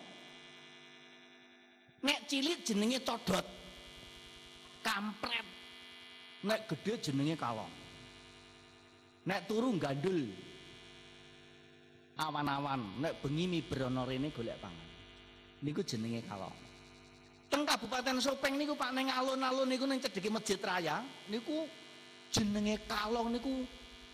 Nek 2.04 2.18
cilik 2.28 2.60
jenenge 2.60 3.00
codot. 3.00 3.46
Kampret. 4.84 5.46
Nek 6.44 6.68
gede 6.68 7.00
jenenge 7.00 7.40
kalong. 7.40 7.72
Nek 9.24 9.48
turu 9.48 9.72
gandul. 9.80 10.28
Awan-awan, 12.14 13.00
nek 13.00 13.24
bengi 13.24 13.48
miberono 13.48 14.04
rene 14.04 14.28
golek 14.30 14.60
pangan. 14.60 14.88
Niku 15.64 15.80
jenenge 15.80 16.20
kalong. 16.28 16.54
Teng 17.48 17.64
Kabupaten 17.64 18.20
Sopeng 18.20 18.60
niku 18.60 18.76
Pak 18.76 18.92
neng 18.92 19.08
alun-alun 19.08 19.66
niku 19.66 19.88
ning 19.88 19.98
cedheke 19.98 20.28
Masjid 20.28 20.60
Raya 20.60 21.00
niku 21.32 21.64
jenenge 22.28 22.84
kalong 22.84 23.32
niku 23.32 23.64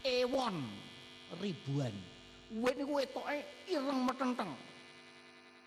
ewon 0.04 0.56
ribuan. 1.38 1.94
Wit 2.50 2.74
niku 2.82 2.98
wetoke 2.98 3.36
ireng 3.70 4.00
metenteng. 4.02 4.50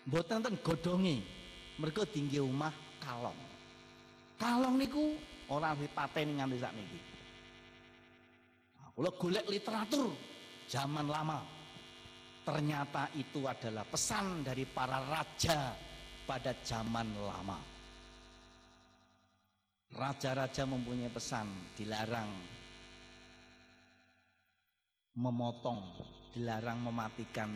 Mboten 0.04 0.44
ten 0.44 0.54
godhonge. 0.60 1.16
Mergo 1.80 2.04
tinggi 2.06 2.38
omah 2.38 2.70
kalong. 3.00 3.40
Kalong 4.36 4.76
niku 4.76 5.16
ora 5.48 5.72
dipateni 5.74 6.38
nganti 6.38 6.58
sakniki. 6.60 7.00
Nah, 8.78 8.88
kula 8.92 9.10
golek 9.16 9.46
literatur 9.48 10.12
zaman 10.68 11.08
lama. 11.08 11.40
Ternyata 12.44 13.08
itu 13.16 13.48
adalah 13.48 13.88
pesan 13.88 14.44
dari 14.44 14.68
para 14.68 15.00
raja 15.00 15.72
pada 16.28 16.52
zaman 16.60 17.08
lama. 17.16 17.56
Raja-raja 19.94 20.68
mempunyai 20.68 21.08
pesan 21.08 21.48
dilarang 21.72 22.53
memotong, 25.14 25.82
dilarang 26.34 26.82
mematikan 26.82 27.50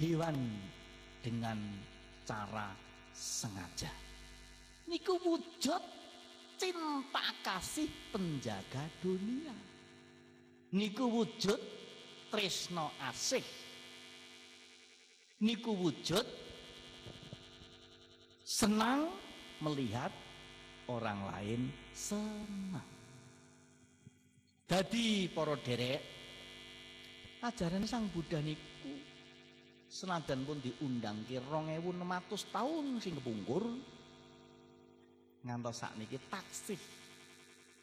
hewan 0.00 0.36
dengan 1.20 1.60
cara 2.24 2.72
sengaja. 3.12 3.92
Niku 4.88 5.20
wujud 5.20 5.82
cinta 6.56 7.26
kasih 7.44 7.88
penjaga 8.10 8.88
dunia. 9.04 9.54
Niku 10.72 11.04
wujud 11.04 11.60
tresno 12.32 12.96
asih. 13.04 13.44
Niku 15.42 15.74
wujud 15.76 16.24
senang 18.46 19.10
melihat 19.60 20.10
orang 20.88 21.20
lain 21.28 21.60
senang. 21.92 22.88
Jadi 24.64 25.28
para 25.28 25.58
derek 25.60 26.21
ajaran 27.42 27.82
Sang 27.90 28.06
Buddha 28.14 28.38
niku 28.38 28.94
senajan 29.90 30.46
pun 30.46 30.62
diundang 30.62 31.26
ke 31.26 31.42
2600 31.42 32.54
tahun 32.54 33.02
sing 33.02 33.18
kepungkur 33.18 33.66
ngantos 35.42 35.82
sakniki 35.82 36.22
taksih 36.30 36.78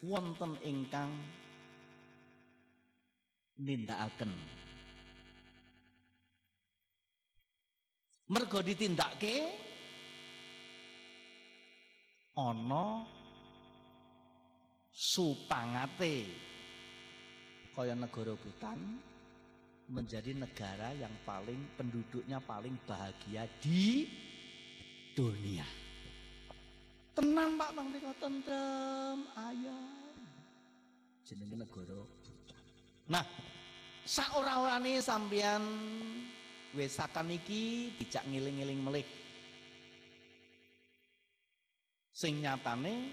wonten 0.08 0.56
ingkang 0.64 1.12
nindakaken. 3.60 4.32
Mergo 8.32 8.64
ditindakke 8.64 9.44
ana 12.40 13.04
supangate 14.88 16.24
kaya 17.76 17.92
negara 17.92 18.32
Butan 18.32 18.78
menjadi 19.90 20.30
negara 20.38 20.94
yang 20.94 21.10
paling 21.26 21.58
penduduknya 21.74 22.38
paling 22.38 22.78
bahagia 22.86 23.50
di 23.58 24.06
dunia. 25.18 25.66
Tenang 27.18 27.58
Pak 27.58 27.70
Bang 27.74 27.90
Riko 27.90 28.14
tentrem 28.22 29.18
ayam. 29.34 30.16
Jenenge 31.26 31.58
negara. 31.58 32.00
Nah, 33.10 33.26
saora-orane 34.06 35.02
sampeyan 35.02 35.62
wesakan 36.70 37.34
iki 37.34 37.90
dijak 37.98 38.22
ngiling-ngiling 38.30 38.78
melih. 38.78 39.06
Sing 42.14 42.38
nyatane 42.38 43.10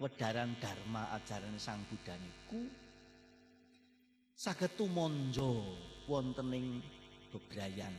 wedaran 0.00 0.56
dharma 0.62 1.12
ajaran 1.20 1.58
Sang 1.60 1.84
Buddha 1.90 2.16
niku 2.16 2.87
saged 4.38 4.78
tumonjo 4.78 5.66
wontening 6.06 6.78
bebrayan 7.34 7.90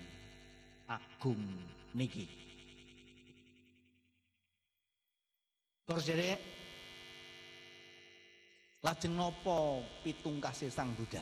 agung 0.88 1.44
niki. 1.92 2.24
Terus 5.84 6.08
jadi 6.08 6.40
lajeng 8.80 9.20
nopo 9.20 9.84
pitung 10.00 10.40
kasih 10.40 10.72
Sang 10.72 10.96
Buddha. 10.96 11.20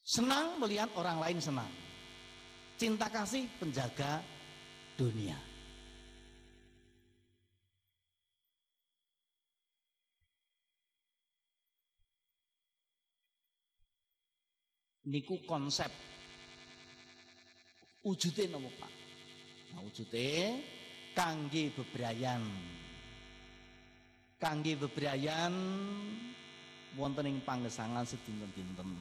Senang 0.00 0.56
melihat 0.64 0.88
orang 0.96 1.20
lain 1.20 1.38
senang. 1.44 1.72
Cinta 2.80 3.12
kasih 3.12 3.44
penjaga 3.60 4.24
dunia. 4.96 5.53
Niku 15.04 15.36
konsep 15.44 15.92
wujudnya 18.00 18.56
nopo 18.56 18.72
Pak? 18.80 18.92
Nah, 19.76 19.80
wujudnya 19.84 20.56
kangge 21.12 21.68
bebrayan. 21.76 22.40
Kangge 24.40 24.76
bebrayan 24.80 25.52
wonten 26.96 27.28
ing 27.28 27.40
panggesangan 27.44 28.08
sedinten-dinten. 28.08 28.96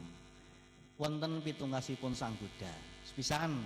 Wonten 0.99 1.39
pitungkasipun 1.39 2.11
Sang 2.15 2.35
Buddha. 2.35 2.71
Sepisan 3.07 3.63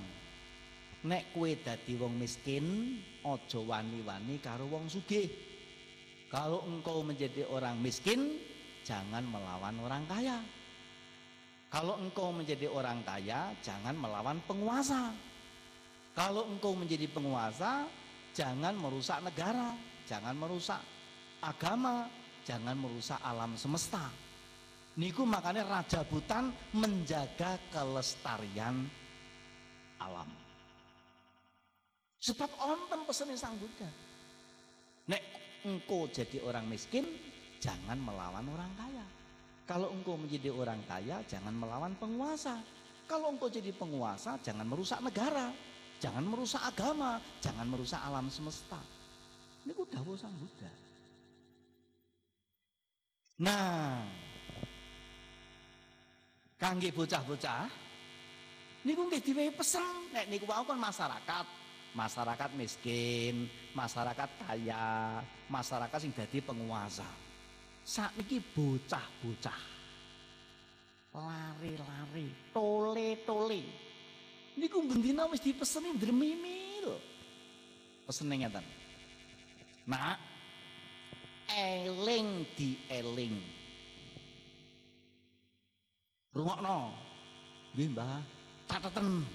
nek 1.05 1.29
kue 1.33 1.57
dadi 1.61 1.93
wong 1.93 2.17
miskin 2.17 2.97
ojo 3.21 3.69
wani-wani 3.69 4.41
karo 4.41 4.65
wong 4.65 4.89
sugih 4.89 5.29
kalau 6.27 6.65
engkau 6.65 7.05
menjadi 7.05 7.45
orang 7.45 7.77
miskin 7.77 8.41
jangan 8.81 9.21
melawan 9.29 9.77
orang 9.77 10.03
kaya 10.09 10.41
kalau 11.67 11.99
engkau 11.99 12.31
menjadi 12.31 12.71
orang 12.71 13.03
kaya 13.03 13.51
jangan 13.59 13.95
melawan 13.95 14.39
penguasa 14.47 15.11
kalau 16.15 16.47
engkau 16.47 16.73
menjadi 16.73 17.05
penguasa 17.11 17.85
jangan 18.31 18.73
merusak 18.77 19.19
negara 19.21 19.75
jangan 20.07 20.35
merusak 20.37 20.81
agama 21.43 22.07
jangan 22.47 22.75
merusak 22.79 23.19
alam 23.21 23.53
semesta 23.59 24.07
niku 24.97 25.27
makanya 25.27 25.67
Raja 25.67 26.01
Butan 26.07 26.49
menjaga 26.73 27.59
kelestarian 27.69 28.87
alam 29.99 30.47
Sebab 32.17 32.49
onten 32.59 33.07
pesannya 33.07 33.37
Sang 33.37 33.55
Buddha. 33.55 33.87
Nek 35.07 35.21
engkau 35.63 36.09
jadi 36.11 36.43
orang 36.43 36.67
miskin, 36.67 37.05
jangan 37.61 37.95
melawan 38.01 38.43
orang 38.51 38.71
kaya. 38.75 39.07
Kalau 39.67 39.91
engkau 39.91 40.15
menjadi 40.15 40.47
orang 40.55 40.79
kaya, 40.87 41.19
jangan 41.27 41.51
melawan 41.51 41.91
penguasa. 41.99 42.55
Kalau 43.03 43.35
engkau 43.35 43.51
jadi 43.51 43.75
penguasa, 43.75 44.39
jangan 44.39 44.63
merusak 44.63 45.03
negara. 45.03 45.51
Jangan 45.97 46.23
merusak 46.23 46.61
agama, 46.61 47.17
jangan 47.41 47.67
merusak 47.67 47.99
alam 47.99 48.31
semesta. 48.31 48.79
Ini 49.65 49.73
dawuh 49.73 50.15
Sang 50.15 50.31
Buddha. 50.39 50.71
Nah, 53.43 54.01
kangge 56.57 56.89
bocah-bocah 56.89 57.69
niku 58.81 59.03
nggih 59.05 59.21
diwehi 59.21 59.51
pesen 59.53 60.09
nek 60.15 60.25
niku 60.31 60.49
wau 60.49 60.65
kan 60.65 60.79
masyarakat 60.79 61.45
masyarakat 61.97 62.49
miskin, 62.53 63.49
masyarakat 63.73 64.29
kaya, 64.45 65.17
masyarakat 65.49 65.97
sing 65.97 66.13
dadi 66.13 66.37
penguasa. 66.45 67.26
Saiki 67.87 68.43
bocah-bocah 68.51 69.79
lari-lari, 71.15 72.29
tole-tole. 72.51 73.63
Niku 74.59 74.83
bendina 74.85 75.25
wis 75.31 75.41
dipeseni 75.41 75.95
dremimil. 75.97 76.99
Pesene 78.05 78.35
ngeten. 78.43 78.65
Nak 79.87 80.19
eling 81.47 82.45
di 82.53 82.77
eling. 82.91 83.33
Rungokno. 86.35 86.93
Nggih, 87.73 87.89
Mbah. 87.97 88.19
Cateten. 88.69 89.25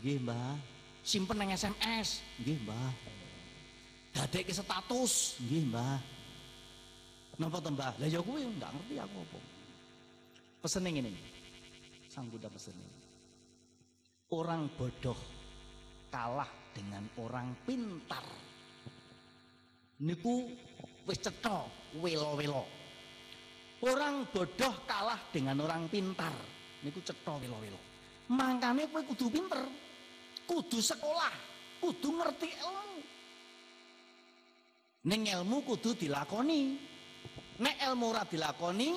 Nggih, 0.00 0.18
Mbah. 0.26 0.72
simpen 1.02 1.34
nang 1.34 1.50
SMS 1.50 2.22
nggih 2.38 2.62
Mbah 2.62 2.90
dadekke 4.14 4.54
status 4.54 5.42
nggih 5.42 5.66
Mbah 5.66 5.98
napa 7.40 7.58
to 7.60 7.70
Mbah? 7.72 7.96
Lah 8.00 8.08
ya 8.08 8.20
kuwi 8.20 8.44
enggak 8.44 8.72
ngerti 8.72 8.94
aku 9.00 9.16
apa. 9.22 9.38
Pesene 10.62 10.88
ngene 10.92 11.10
Sang 12.12 12.28
Buddha 12.28 12.52
pesene 12.52 12.84
orang 14.32 14.72
bodoh 14.72 15.16
kalah 16.08 16.48
dengan 16.72 17.04
orang 17.20 17.52
pintar. 17.68 18.24
Niku 20.02 20.48
wis 21.04 21.20
cetha 21.20 21.68
welo-welo. 22.00 22.64
Orang 23.84 24.28
bodoh 24.32 24.74
kalah 24.88 25.20
dengan 25.32 25.60
orang 25.60 25.88
pintar. 25.92 26.32
Niku 26.84 27.04
cetha 27.04 27.36
welo-welo. 27.36 27.80
Mangkane 28.32 28.88
kowe 28.88 29.04
kudu 29.04 29.28
pinter 29.28 29.60
kudu 30.46 30.78
sekolah, 30.82 31.32
kudu 31.78 32.08
ngerti 32.18 32.48
ilmu. 32.50 33.00
Ning 35.08 35.20
ilmu 35.26 35.56
kudu 35.66 35.96
dilakoni. 35.98 36.91
Nek 37.62 37.76
ilmu 37.78 38.04
ora 38.10 38.26
dilakoni, 38.26 38.90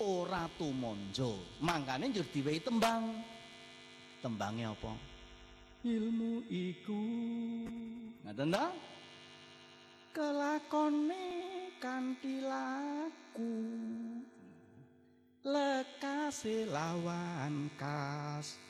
ora 0.00 0.48
tumonjo. 0.56 1.60
Mangkane 1.60 2.08
njur 2.08 2.24
diwehi 2.32 2.64
tembang. 2.64 3.04
Tembange 4.24 4.64
apa? 4.64 4.92
Ilmu 5.84 6.48
iku. 6.48 7.02
Ngaten 8.24 8.48
ta? 8.48 8.64
Kelakone 10.16 11.24
kanthi 11.78 12.42
laku. 12.42 13.52
lekase 15.48 16.68
lawan 16.68 17.72
kas 17.80 18.60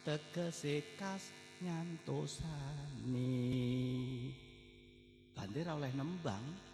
tegese 0.00 0.80
kas 0.96 1.28
nyantosani 1.60 3.36
bandir 5.36 5.68
oleh 5.68 5.92
nembang 5.92 6.71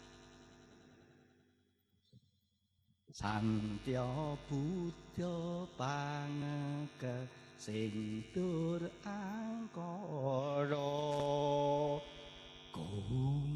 Santya 3.19 4.07
Buddha 4.47 5.67
pangeke 5.75 7.27
sing 7.59 8.23
dur 8.31 8.79
angkara. 9.03 10.87
Kum 12.71 13.51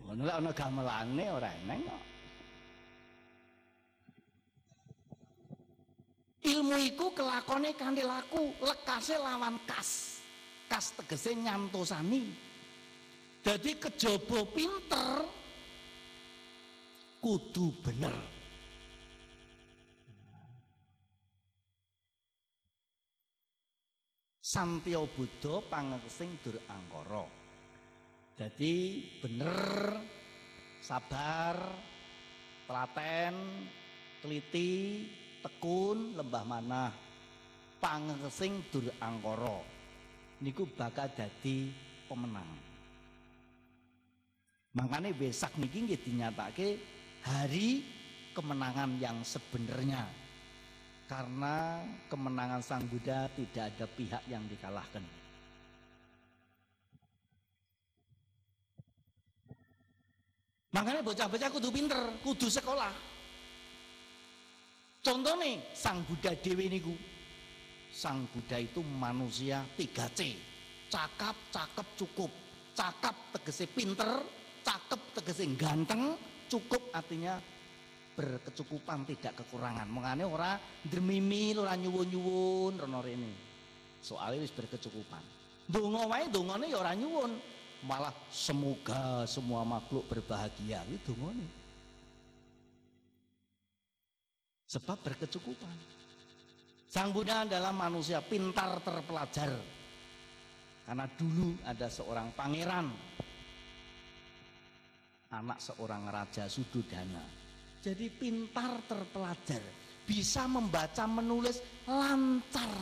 ngono 0.00 0.22
lek 0.24 0.36
ana 0.40 0.50
gamelane 0.56 1.24
ora 1.28 1.52
eneng 1.60 1.84
ilmu 6.40 6.80
iku 6.88 7.12
kelakone 7.12 7.76
kanthi 7.76 8.00
laku 8.00 8.48
lekase 8.64 9.20
lawan 9.20 9.60
kas. 9.68 10.24
Kas 10.72 10.96
tegese 10.96 11.36
nyantosani. 11.36 12.32
Jadi 13.44 13.76
kejaba 13.76 14.40
pinter 14.56 15.20
kudu 17.20 17.76
bener 17.84 18.35
Santya 24.46 25.02
Buddha 25.10 25.58
pangersing 25.58 26.38
dur 26.38 26.54
angkara. 26.70 27.26
Jadi 28.38 29.02
bener 29.18 29.58
sabar, 30.78 31.58
telaten, 32.70 33.34
teliti, 34.22 35.02
tekun, 35.42 36.14
lembah 36.14 36.46
manah. 36.46 36.94
Pangersing 37.82 38.70
dur 38.70 38.86
angkara. 39.02 39.66
Niku 40.38 40.62
bakal 40.78 41.10
dadi 41.10 41.74
pemenang. 42.06 42.46
Makanya 44.78 45.10
besak 45.10 45.58
niki 45.58 45.90
nggih 45.90 45.98
dinyatake 46.06 46.78
hari 47.26 47.82
kemenangan 48.30 48.94
yang 49.02 49.26
sebenarnya 49.26 50.06
karena 51.06 51.86
kemenangan 52.10 52.62
Sang 52.62 52.82
Buddha 52.90 53.30
tidak 53.38 53.64
ada 53.74 53.86
pihak 53.86 54.22
yang 54.26 54.42
dikalahkan. 54.50 55.02
Makanya 60.74 61.00
bocah-bocah 61.00 61.48
kudu 61.48 61.68
pinter, 61.72 62.02
kudu 62.20 62.52
sekolah. 62.52 62.92
Contoh 65.00 65.34
nih, 65.40 65.62
Sang 65.72 66.04
Buddha 66.04 66.36
Dewi 66.36 66.68
niku. 66.68 66.92
Sang 67.88 68.28
Buddha 68.28 68.60
itu 68.60 68.82
manusia 68.84 69.64
3C. 69.78 70.36
Cakap, 70.92 71.32
cakep, 71.48 71.86
cukup. 71.96 72.28
Cakap 72.76 73.16
tegese 73.32 73.64
pinter, 73.72 74.20
cakep 74.60 75.00
tegese 75.16 75.48
ganteng, 75.56 76.12
cukup 76.44 76.92
artinya 76.92 77.40
berkecukupan 78.16 79.04
tidak 79.04 79.44
kekurangan. 79.44 79.84
Mengane 79.86 80.24
ora 80.24 80.56
ndremimil 80.88 81.60
ora 81.60 81.76
nyuwun-nyuwun 81.76 82.80
rono 82.80 83.04
rene. 83.04 83.32
Soalnya 84.00 84.40
wis 84.40 84.56
berkecukupan. 84.56 85.20
Donga 85.68 86.08
wae 86.08 86.32
dongane 86.32 86.72
ya 86.72 86.80
ora 86.80 86.96
nyuwun. 86.96 87.36
Malah 87.84 88.16
semoga 88.32 89.28
semua 89.28 89.62
makhluk 89.62 90.08
berbahagia 90.08 90.80
itu 90.88 91.12
dongane 91.12 91.66
sebab 94.66 94.98
berkecukupan. 95.04 95.76
Sang 96.86 97.12
Buddha 97.12 97.44
adalah 97.44 97.70
manusia 97.70 98.24
pintar 98.24 98.80
terpelajar. 98.80 99.52
Karena 100.86 101.06
dulu 101.18 101.58
ada 101.66 101.90
seorang 101.90 102.30
pangeran. 102.32 102.86
Anak 105.26 105.58
seorang 105.58 106.06
raja 106.06 106.46
Sududana 106.46 107.45
jadi 107.86 108.10
pintar 108.10 108.82
terpelajar, 108.90 109.62
bisa 110.02 110.50
membaca 110.50 111.06
menulis 111.06 111.62
lancar. 111.86 112.74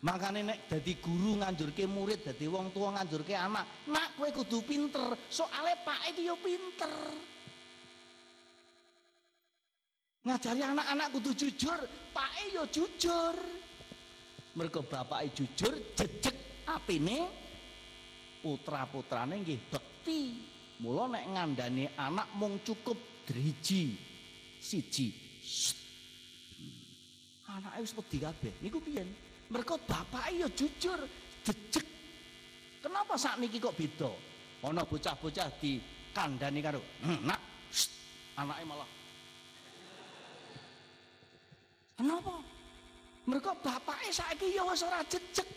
Makanya 0.00 0.40
nek 0.48 0.58
jadi 0.72 0.92
guru 0.96 1.44
nganjurke 1.44 1.84
murid, 1.84 2.24
jadi 2.24 2.48
wong 2.48 2.72
tua 2.72 2.96
nganjurke 2.96 3.36
anak, 3.36 3.84
nak 3.92 4.16
kue 4.16 4.32
kudu 4.32 4.64
pinter, 4.64 5.12
soalnya 5.28 5.76
pak 5.84 6.00
itu 6.12 6.32
yo 6.32 6.36
pinter. 6.40 6.92
Ngajari 10.24 10.64
anak-anak 10.64 11.08
kudu 11.12 11.30
jujur, 11.36 11.80
pak 12.16 12.32
yo 12.48 12.64
jujur. 12.72 13.36
Mereka 14.56 14.80
bapak 14.88 15.36
jujur, 15.36 15.92
jejek 15.92 16.64
apine 16.64 17.28
putra-putrane 18.40 19.36
nggih 19.44 19.60
bekti. 19.68 20.20
Mula 20.80 21.12
nek 21.12 21.24
ngandani 21.28 21.84
anak 21.96 22.28
mung 22.40 22.60
cukup 22.64 23.13
driji 23.26 23.96
siji 24.60 25.08
anake 27.54 27.78
wis 27.84 27.92
wedi 27.96 28.18
kabeh. 28.18 28.54
Niku 28.62 28.78
piye 28.82 29.02
mereka 29.50 29.78
bapake 29.78 30.40
ya 30.42 30.48
jujur 30.50 31.00
jejeg. 31.46 31.86
Kenapa 32.82 33.14
saat 33.16 33.38
niki 33.40 33.62
kok 33.62 33.76
beda? 33.76 34.10
Ana 34.64 34.80
bocah-bocah 34.84 35.48
di 35.60 35.76
kandhani 36.16 36.64
karo 36.64 36.80
hm, 37.04 37.20
nak 37.28 37.40
anake 38.40 38.64
malah 38.64 38.88
kenapa? 42.00 42.34
Mereka 43.24 43.50
bapake 43.60 44.08
saiki 44.12 44.56
ya 44.56 44.64
wis 44.68 44.84
ora 44.84 45.00
jejeg. 45.08 45.48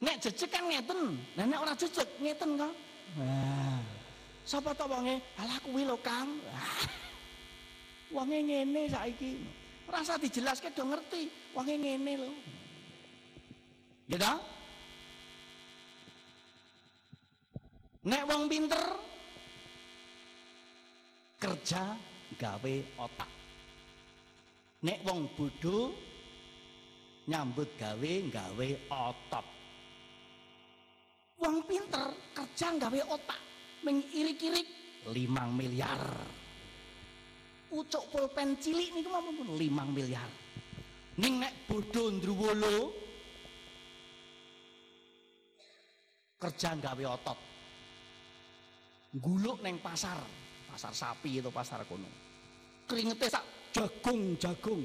Nek 0.00 0.16
jejeg 0.20 0.48
kan 0.48 0.64
ngeten. 0.68 1.00
Nek 1.36 1.60
ora 1.60 1.72
jejeg 1.76 2.08
ngeten 2.20 2.50
kan 2.56 2.72
nah 3.12 4.01
Sapa 4.42 4.74
to 4.74 4.90
wonge? 4.90 5.22
Alah 5.38 5.58
kuwi 5.62 5.86
lho 5.86 5.94
Kang. 6.02 6.26
Wonge 8.14 8.38
ngene 8.42 8.90
saiki. 8.90 9.38
Rasa 9.86 10.18
dijelaske 10.18 10.74
do 10.74 10.82
ngerti. 10.82 11.30
Wonge 11.54 11.74
ngene 11.78 12.12
lho. 12.18 12.30
Ya 14.10 14.18
ta? 14.18 14.34
Nek 18.02 18.26
wong 18.26 18.50
pinter 18.50 18.82
kerja 21.38 21.94
gawe 22.34 22.74
otak. 22.98 23.30
Nek 24.82 24.98
wong 25.06 25.30
bodoh 25.38 25.94
nyambut 27.30 27.70
gawe 27.78 28.12
gawe 28.26 28.68
otot. 28.90 29.46
Wong 31.38 31.62
pinter 31.62 32.10
kerja 32.34 32.68
gawe 32.74 33.00
otak 33.06 33.51
mengirik-irik. 33.84 34.68
Limang 35.10 35.50
miliar 35.58 35.98
ucuk 37.72 38.12
pulpen 38.12 38.60
cilik 38.60 38.92
niku 38.92 39.08
pun 39.08 39.56
limang 39.56 39.96
miliar 39.96 40.28
ning 41.16 41.40
nek 41.40 41.64
bodoh 41.64 42.12
ndruwolo 42.12 42.92
kerja 46.36 46.74
gawe 46.74 47.04
otot. 47.16 47.38
Guluk 49.14 49.62
neng 49.62 49.78
pasar. 49.78 50.18
Pasar 50.72 50.90
sapi 50.96 51.38
itu 51.38 51.52
pasar 51.52 51.84
kono. 51.84 52.08
Keringete 52.88 53.28
sak 53.28 53.44
jagung 53.70 54.34
jagung 54.40 54.82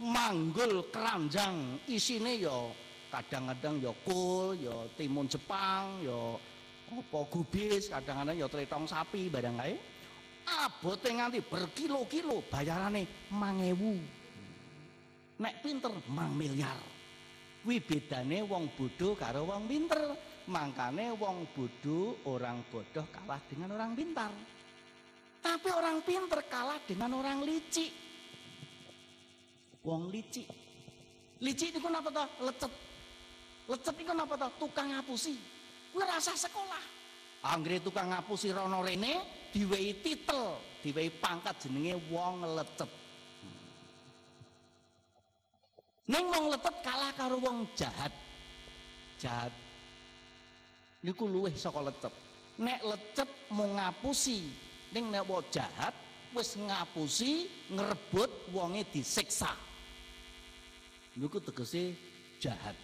manggul 0.00 0.88
keranjang. 0.90 1.78
Isine 1.86 2.40
yo 2.40 2.72
kadang-kadang 3.12 3.78
yo 3.84 3.92
kul 4.02 4.58
yo 4.58 4.88
timun 4.96 5.28
Jepang 5.28 6.02
yo 6.02 6.40
apa 6.92 7.24
gubis? 7.30 7.88
Kadang-kadang 7.88 8.36
ya 8.36 8.48
tritong 8.50 8.84
sapi 8.84 9.32
barang 9.32 9.56
kae 9.60 9.76
abote 10.44 11.08
nganti 11.08 11.40
berkilo-kilo 11.40 12.44
bayarane 12.52 13.32
1000 13.32 15.40
nek 15.40 15.54
pinter 15.64 15.88
mang 16.12 16.36
miliar 16.36 16.76
kuwi 17.64 17.80
bedane 17.80 18.44
wong 18.44 18.76
bodoh 18.76 19.16
karo 19.16 19.48
wong 19.48 19.64
pinter. 19.64 20.12
Mangkane 20.44 21.16
wong 21.16 21.48
bodoh 21.56 22.20
orang 22.28 22.60
bodoh 22.68 23.08
kalah 23.08 23.40
dengan 23.48 23.72
orang 23.72 23.96
pintar. 23.96 24.28
Tapi 25.40 25.72
orang 25.72 26.04
pinter 26.04 26.44
kalah 26.52 26.76
dengan 26.84 27.16
orang 27.16 27.40
licik. 27.40 27.88
Wong 29.80 30.12
licik. 30.12 30.44
Licik 31.40 31.72
itu 31.72 31.80
kenapa 31.80 32.12
toh 32.12 32.28
lecet. 32.44 32.72
Lecet 33.72 33.96
itu 33.96 34.04
kenapa 34.04 34.36
toh 34.36 34.52
tukang 34.60 34.92
ngapusi 34.92 35.53
ngerasa 35.94 36.34
sekolah. 36.34 36.84
Anggere 37.44 37.80
tukang 37.80 38.10
ngapusi 38.10 38.50
rono 38.50 38.82
rene 38.82 39.48
diwehi 39.52 40.02
titel, 40.02 40.58
diwehi 40.82 41.12
pangkat 41.22 41.64
jenenge 41.64 41.96
wong 42.10 42.42
lecet. 42.56 42.90
Ning 46.10 46.24
wong 46.28 46.52
lecet 46.52 46.76
kalah 46.84 47.12
karo 47.16 47.40
wong 47.40 47.68
jahat. 47.78 48.12
Jahat. 49.16 49.52
Niku 51.04 51.28
luwih 51.28 51.52
saka 51.54 51.80
lecet. 51.84 52.14
Nek 52.58 52.80
lecet 52.80 53.28
mau 53.52 53.68
ngapusi, 53.68 54.48
ning 54.94 55.10
nek 55.10 55.26
wong 55.26 55.42
jahat 55.50 55.94
wis 56.34 56.58
ngapusi 56.58 57.46
ngrebut 57.70 58.30
wonge 58.50 58.82
disiksa 58.90 59.54
niku 61.14 61.38
tegese 61.38 61.94
jahat 62.42 62.74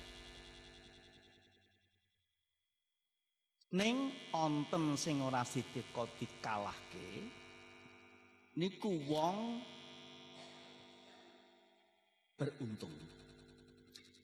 ning 3.75 4.11
onten 4.35 4.99
sing 4.99 5.23
ora 5.23 5.47
sidika 5.47 6.07
dikalahke 6.19 7.11
niku 8.59 8.91
wong 9.07 9.63
beruntung 12.35 12.95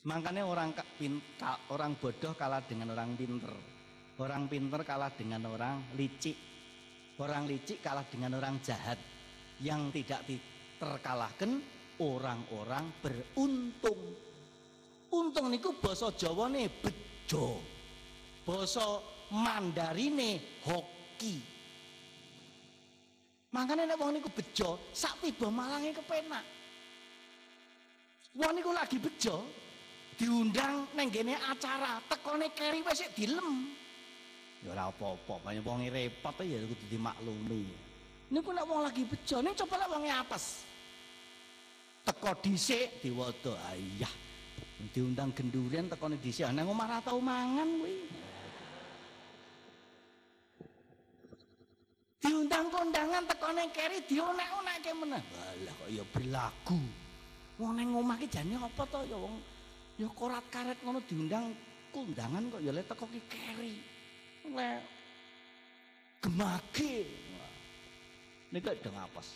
makanya 0.06 0.46
orang 0.46 0.74
orang 1.70 1.92
bodoh 1.98 2.34
kalah 2.34 2.62
dengan 2.66 2.90
orang 2.94 3.14
pinter 3.14 3.54
orang 4.18 4.50
pinter 4.50 4.80
kalah 4.82 5.12
dengan 5.14 5.46
orang 5.46 5.94
licik 5.94 6.36
orang 7.22 7.46
licik 7.46 7.78
kalah 7.78 8.06
dengan 8.10 8.38
orang 8.38 8.58
jahat 8.62 8.98
yang 9.60 9.88
tidak 9.94 10.20
terkalahkan 10.76 11.64
orang-orang 12.00 12.92
beruntung. 13.00 14.00
Untung 15.12 15.46
niku 15.48 15.72
basa 15.80 16.12
Jawane 16.12 16.68
bejo. 16.68 17.62
Basa 18.44 19.00
Mandarine 19.32 20.62
hoki. 20.62 21.42
Makanya 23.50 23.88
nek 23.88 23.98
wong 23.98 24.10
niku 24.14 24.28
bejo, 24.30 24.78
sak 24.92 25.16
tiba 25.24 25.48
malange 25.48 25.96
kepenak. 25.96 26.44
Wong 28.36 28.52
niku 28.52 28.70
lagi 28.76 29.00
bejo, 29.00 29.48
diundang 30.20 30.86
neng 30.92 31.08
gene 31.08 31.40
acara, 31.40 31.98
tekone 32.06 32.52
keri 32.52 32.84
wis 32.84 33.02
dilem. 33.16 33.72
Ya 34.60 34.76
ora 34.76 34.92
apa-apa, 34.92 35.40
banyak 35.40 35.64
wong 35.64 35.88
repot 35.88 36.36
ya 36.44 36.60
kudu 36.62 36.84
dimaklumi. 36.90 37.64
Niku 38.28 38.50
nek 38.52 38.66
wong 38.68 38.84
lagi 38.84 39.02
bejo, 39.08 39.40
ning 39.40 39.56
coba 39.56 39.74
lek 39.80 39.90
wonge 39.90 40.12
apes 40.12 40.66
teko 42.06 42.30
dhisik 42.38 43.02
diwada 43.02 43.58
ayah 43.74 44.12
diundang 44.94 45.34
gendurian 45.34 45.90
tekone 45.90 46.14
dhisik 46.22 46.46
nang 46.54 46.70
omah 46.70 46.86
ra 46.86 46.98
tau 47.02 47.18
mangan 47.18 47.66
kuwi 47.82 48.06
diundang 52.20 52.66
kondangan 52.72 53.24
tekone 53.28 53.64
keri 53.72 53.98
dionek-onekke 54.08 54.92
meneh. 54.96 55.22
Walah 55.32 55.74
kok 55.76 55.88
ya 55.92 56.04
berlagu 56.08 56.80
wong 57.56 57.72
nang 57.72 57.96
omah 57.96 58.16
ki 58.20 58.28
jane 58.28 58.54
apa 58.56 58.82
to 58.88 59.00
ya 59.08 59.16
wong? 59.16 59.36
Ya 59.96 60.08
korat 60.12 60.44
karet 60.52 60.76
ngono 60.84 61.00
diundang 61.08 61.56
kondangan 61.92 62.52
kok 62.52 62.60
ya 62.60 62.72
le 62.72 62.82
teko 62.84 63.04
ki 63.08 63.20
keri. 63.28 63.74
Le 64.52 64.70
gemage. 66.20 66.96
Nek 68.52 68.78
deng 68.80 68.96
apes. 68.96 69.28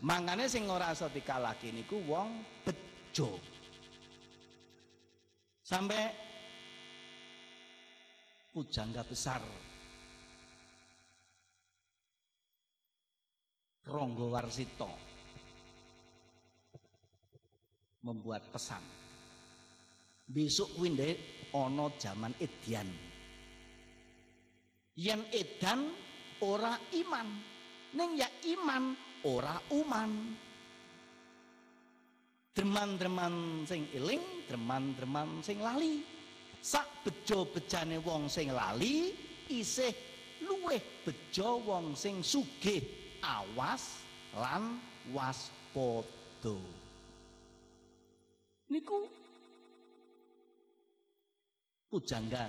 Mangane 0.00 0.48
sing 0.48 0.64
ora 0.66 0.96
iso 0.96 1.06
dikalahke 1.12 1.68
niku 1.70 2.00
wong 2.08 2.40
bejo. 2.64 3.36
Sampai 5.60 6.10
pujangga 8.50 9.06
besar 9.06 9.38
Ronggo 13.90 14.30
Warsito 14.30 14.90
membuat 18.06 18.46
pesan. 18.54 18.80
Besok 20.30 20.78
winde 20.78 21.18
ono 21.58 21.98
zaman 21.98 22.30
edian. 22.38 22.86
Yang 24.94 25.22
edan 25.34 25.80
ora 26.46 26.78
iman. 26.94 27.28
Neng 27.90 28.14
ya 28.14 28.30
iman 28.54 28.94
ora 29.26 29.58
uman 29.74 30.10
dreman-dreman 32.54 33.64
sing 33.66 33.88
iling 33.94 34.46
dreman-dreman 34.46 35.42
sing 35.42 35.58
lali 35.58 36.04
sak 36.60 37.02
bejo-bejane 37.02 37.98
wong 38.04 38.28
sing 38.28 38.52
lali 38.52 39.16
isih 39.48 39.90
luweh 40.44 41.02
bejo 41.02 41.62
wong 41.64 41.96
sing 41.96 42.20
sugih 42.20 42.99
awas 43.24 44.02
lan 44.36 44.76
waspada 45.12 46.56
niku 48.70 49.06
pujangga 51.90 52.46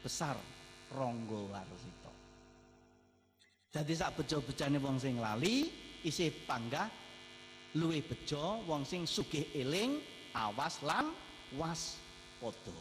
besar 0.00 0.34
Ronggo 0.90 1.46
Warsito. 1.52 2.10
Jadi 3.70 3.92
sak 3.94 4.18
bejo-bejane 4.18 4.82
wong 4.82 4.98
sing 4.98 5.22
lali 5.22 5.70
isih 6.02 6.32
panggah 6.48 6.90
luwih 7.78 8.02
bejo 8.02 8.66
wong 8.66 8.82
sing 8.82 9.06
sugih 9.06 9.46
eling 9.54 10.02
awas 10.34 10.82
lan 10.82 11.14
waspada 11.54 12.74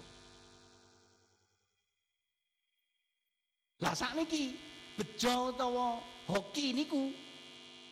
lah 3.86 3.94
sakniki 3.94 4.58
bejo 4.98 5.54
utawa 5.54 6.02
hoki 6.30 6.78
niku. 6.78 7.10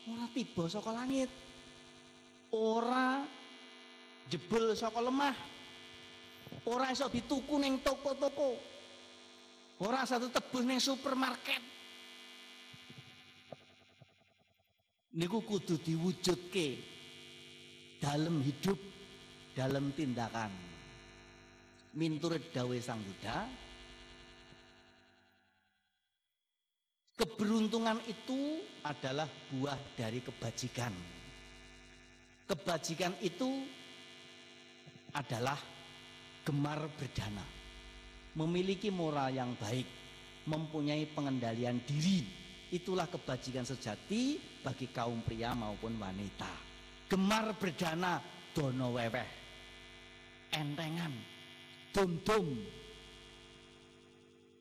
Ora 0.07 0.29
tiba 0.31 0.69
saka 0.69 0.93
langit. 0.93 1.27
Ora 2.53 3.25
jebul 4.29 4.71
saka 4.77 5.01
lemah. 5.01 5.35
Ora 6.69 6.93
iso 6.93 7.11
dituku 7.11 7.59
ning 7.59 7.83
toko-toko. 7.83 8.55
Ora 9.83 10.07
satu 10.07 10.31
tebus 10.31 10.63
ning 10.63 10.79
supermarket. 10.79 11.59
Niku 15.17 15.41
kudu 15.41 15.81
diwujudke 15.81 16.67
dalam 17.97 18.39
hidup 18.45 18.77
dalam 19.57 19.89
tindakan. 19.97 20.53
Minturut 21.97 22.53
dawe 22.53 22.77
sang 22.77 23.01
Buddha 23.01 23.66
keberuntungan 27.17 27.97
itu 28.05 28.61
adalah 28.85 29.27
buah 29.51 29.77
dari 29.97 30.21
kebajikan 30.21 30.93
kebajikan 32.47 33.17
itu 33.19 33.65
adalah 35.11 35.57
gemar 36.45 36.87
berdana 36.95 37.43
memiliki 38.37 38.93
moral 38.93 39.33
yang 39.33 39.57
baik 39.57 39.89
mempunyai 40.47 41.09
pengendalian 41.11 41.81
diri 41.83 42.47
Itulah 42.67 43.07
kebajikan 43.07 43.63
sejati 43.63 44.35
bagi 44.59 44.91
kaum 44.91 45.23
pria 45.23 45.55
maupun 45.55 45.95
wanita. 45.95 46.51
Gemar 47.07 47.55
berdana 47.55 48.19
dono 48.51 48.91
weweh. 48.91 49.29
Entengan. 50.51 51.15
Dum-dum. 51.95 52.47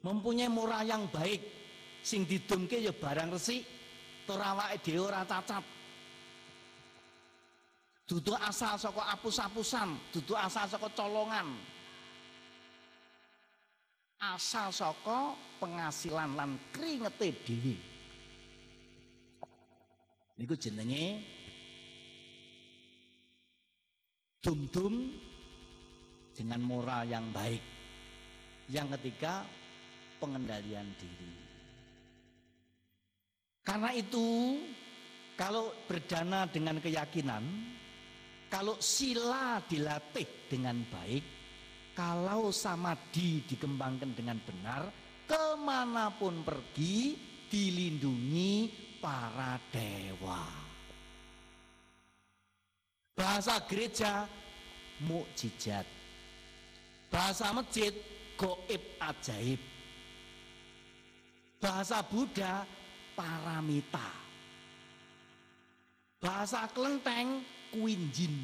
Mempunyai 0.07 0.47
murah 0.47 0.87
yang 0.87 1.11
baik. 1.11 1.43
Sing 2.07 2.23
didumke 2.23 2.79
ya 2.79 2.95
barang 2.95 3.35
resik. 3.35 3.67
Torawake 4.31 4.79
dhewe 4.87 5.11
ora 5.11 5.27
cacat. 5.27 5.63
Dudu 8.07 8.39
asal 8.39 8.79
saka 8.79 9.03
apus-apusan, 9.19 10.15
dudu 10.15 10.39
asal 10.39 10.71
saka 10.71 10.87
colongan. 10.95 11.51
Asal 14.23 14.71
saka 14.71 15.35
penghasilan 15.59 16.39
lan 16.39 16.55
kringete 16.71 17.35
dhewe 17.43 17.75
niku 20.37 20.53
jenenge 20.53 21.25
dum-dum 24.45 25.17
dengan 26.37 26.61
moral 26.61 27.09
yang 27.09 27.25
baik. 27.33 27.65
Yang 28.69 28.99
ketiga, 28.99 29.47
pengendalian 30.21 30.91
diri. 31.01 31.46
Karena 33.67 33.91
itu, 33.91 34.63
kalau 35.35 35.75
berdana 35.91 36.47
dengan 36.47 36.79
keyakinan, 36.79 37.43
kalau 38.47 38.79
sila 38.79 39.59
dilatih 39.67 40.47
dengan 40.47 40.87
baik, 40.87 41.25
kalau 41.99 42.55
samadhi 42.55 43.43
dikembangkan 43.43 44.15
dengan 44.15 44.39
benar, 44.47 44.87
ke 45.27 45.45
mana 45.59 46.15
pun 46.15 46.47
pergi, 46.47 47.19
dilindungi 47.51 48.71
para 49.03 49.59
dewa. 49.75 50.47
Bahasa 53.19 53.59
gereja 53.67 54.31
mukjizat. 55.03 55.89
Bahasa 57.11 57.51
masjid 57.51 57.91
goib 58.39 58.83
ajaib. 59.01 59.59
Bahasa 61.59 62.05
Buddha 62.05 62.69
paramita. 63.17 64.09
Bahasa 66.21 66.69
kelenteng 66.71 67.41
kuinjin. 67.73 68.37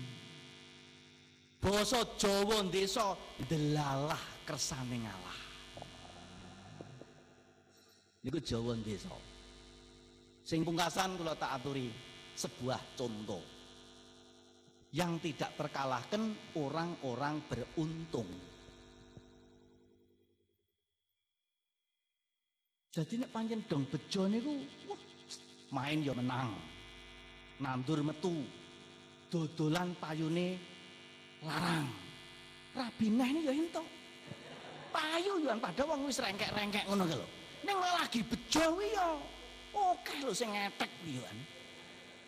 Basa 1.63 2.03
Jawa 2.19 2.67
desa 2.67 3.15
delalah 3.47 4.19
kersane 4.43 4.99
ngalah. 4.99 5.41
Niku 8.27 8.43
Jawa 8.43 8.75
desa. 8.83 9.15
Sing 10.43 10.67
pungkasan 10.67 11.15
kula 11.15 11.39
tak 11.39 11.63
aturi. 11.63 12.11
sebuah 12.33 12.97
contoh 12.97 13.45
yang 14.93 15.21
tidak 15.21 15.53
terkalahkan 15.57 16.33
orang-orang 16.57 17.45
beruntung. 17.45 18.29
Jadi 22.93 23.25
nek 23.25 23.33
panjen 23.33 23.65
dong 23.65 23.89
bejo 23.89 24.29
niku 24.29 24.53
main 25.73 26.05
ya 26.05 26.13
menang. 26.13 26.53
Nandur 27.57 28.05
metu. 28.05 28.45
Dodolan 29.33 29.97
payune 29.97 30.61
larang. 31.41 31.89
Rabinah 32.77 33.29
ini 33.33 33.49
ya 33.49 33.53
entuk. 33.57 33.89
Payu 34.93 35.41
yo 35.41 35.57
padha 35.57 35.89
wong 35.89 36.05
wis 36.05 36.21
rengkek-rengkek 36.21 36.85
ngono 36.85 37.09
lho. 37.09 37.25
Ning 37.65 37.81
lagi 37.81 38.21
bejo 38.21 38.77
ya 38.85 39.17
oke 39.73 40.15
lho 40.21 40.37
sing 40.37 40.53
ngetek 40.53 40.93
yo. 41.09 41.25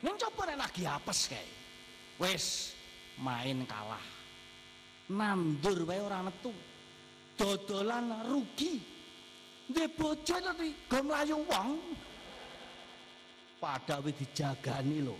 Ning 0.00 0.16
coba 0.16 0.48
nek 0.48 0.64
lagi 0.64 0.88
apes 0.88 1.28
kae. 1.28 1.48
Wis 2.16 2.72
main 3.20 3.68
kalah. 3.68 4.00
Nandur 5.12 5.84
wae 5.84 6.00
ora 6.00 6.24
metu. 6.24 6.56
Dodolan 7.36 8.24
rugi. 8.32 8.93
Dia 9.64 9.88
bocah 9.88 10.38
tadi 10.44 10.76
go 10.84 10.98
mlayu 11.00 11.40
wong. 11.48 11.80
Padha 13.56 13.96
wis 14.04 14.12
dijagani 14.20 15.00
lho. 15.00 15.16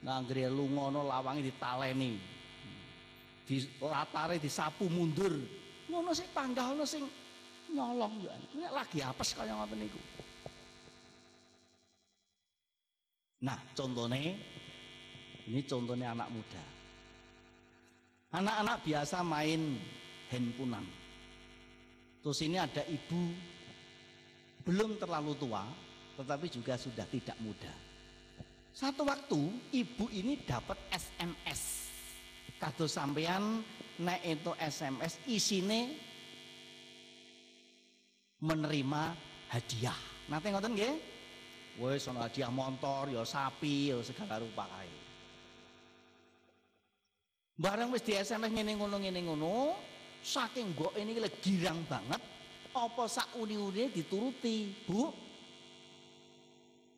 Nanggre 0.00 0.48
lungono 0.48 1.04
lawange 1.04 1.44
ditaleni. 1.44 2.16
Di 3.44 3.60
latare 3.82 4.40
disapu 4.40 4.88
mundur. 4.88 5.36
Ngono 5.92 6.16
sing 6.16 6.26
panggalno 6.32 6.88
sing 6.88 7.04
nyolong 7.76 8.24
yo. 8.24 8.32
Nek 8.56 8.72
lagi 8.72 9.04
apes 9.04 9.36
kaya 9.36 9.52
ngoten 9.52 9.84
niku. 9.84 10.00
Nah, 13.44 13.60
contohnya 13.76 14.32
ini 15.46 15.60
contohnya 15.68 16.16
anak 16.16 16.32
muda. 16.32 16.64
Anak-anak 18.32 18.80
biasa 18.82 19.20
main 19.22 19.76
handphonean. 20.32 21.05
Terus 22.26 22.42
ini 22.42 22.58
ada 22.58 22.82
ibu 22.90 23.22
belum 24.66 24.98
terlalu 24.98 25.38
tua, 25.38 25.62
tetapi 26.18 26.50
juga 26.50 26.74
sudah 26.74 27.06
tidak 27.06 27.38
muda. 27.38 27.70
Satu 28.74 29.06
waktu 29.06 29.38
ibu 29.70 30.10
ini 30.10 30.42
dapat 30.42 30.74
SMS. 30.90 31.86
Kado 32.58 32.90
sampean 32.90 33.62
nek 34.02 34.26
itu 34.26 34.50
SMS 34.58 35.22
isine 35.30 35.94
menerima 38.42 39.02
hadiah. 39.54 40.00
Nanti 40.26 40.50
ngoten 40.50 40.74
nggih? 40.74 40.94
Wes 41.78 42.10
ana 42.10 42.26
hadiah 42.26 42.50
motor, 42.50 43.06
ya 43.06 43.22
sapi, 43.22 43.94
ya 43.94 44.02
segala 44.02 44.42
rupa 44.42 44.66
kae. 44.66 44.90
Barang 47.54 47.94
wis 47.94 48.02
di 48.02 48.18
SMS 48.18 48.50
ngene 48.50 48.74
ngono 48.74 48.98
ngene 48.98 49.20
ngono, 49.22 49.54
saking 50.26 50.74
mbok 50.74 50.90
ini 50.98 51.22
lagi 51.22 51.38
girang 51.38 51.86
banget 51.86 52.18
apa 52.74 53.06
sak 53.06 53.38
uni-uni 53.38 53.88
dituruti 53.94 54.74
bu? 54.84 55.08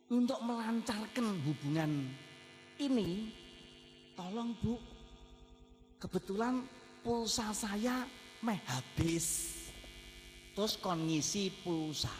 Untuk 0.08 0.40
melancarkan 0.40 1.36
hubungan 1.44 2.08
ini 2.80 3.28
tolong 4.16 4.56
bu. 4.58 4.80
Kebetulan 6.00 6.64
pulsa 7.04 7.52
saya 7.52 8.08
meh 8.40 8.56
habis. 8.64 9.60
Terus 10.56 10.80
kondisi 10.80 11.52
pulsa. 11.60 12.10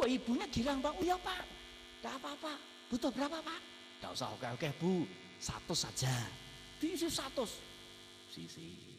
Wah 0.00 0.08
ibunya 0.08 0.48
girang 0.48 0.80
pak. 0.80 0.96
Oh 0.96 1.04
ya 1.04 1.20
pak. 1.20 1.44
Tidak 2.00 2.14
apa-apa. 2.16 2.54
Butuh 2.88 3.12
berapa 3.12 3.38
pak? 3.44 3.60
Tidak 4.00 4.10
usah 4.16 4.32
oke-oke 4.32 4.70
bu. 4.80 5.04
Satu 5.36 5.76
saja. 5.76 6.10
Diisi 6.80 7.12
satu 7.12 7.44
sisi 8.32 8.89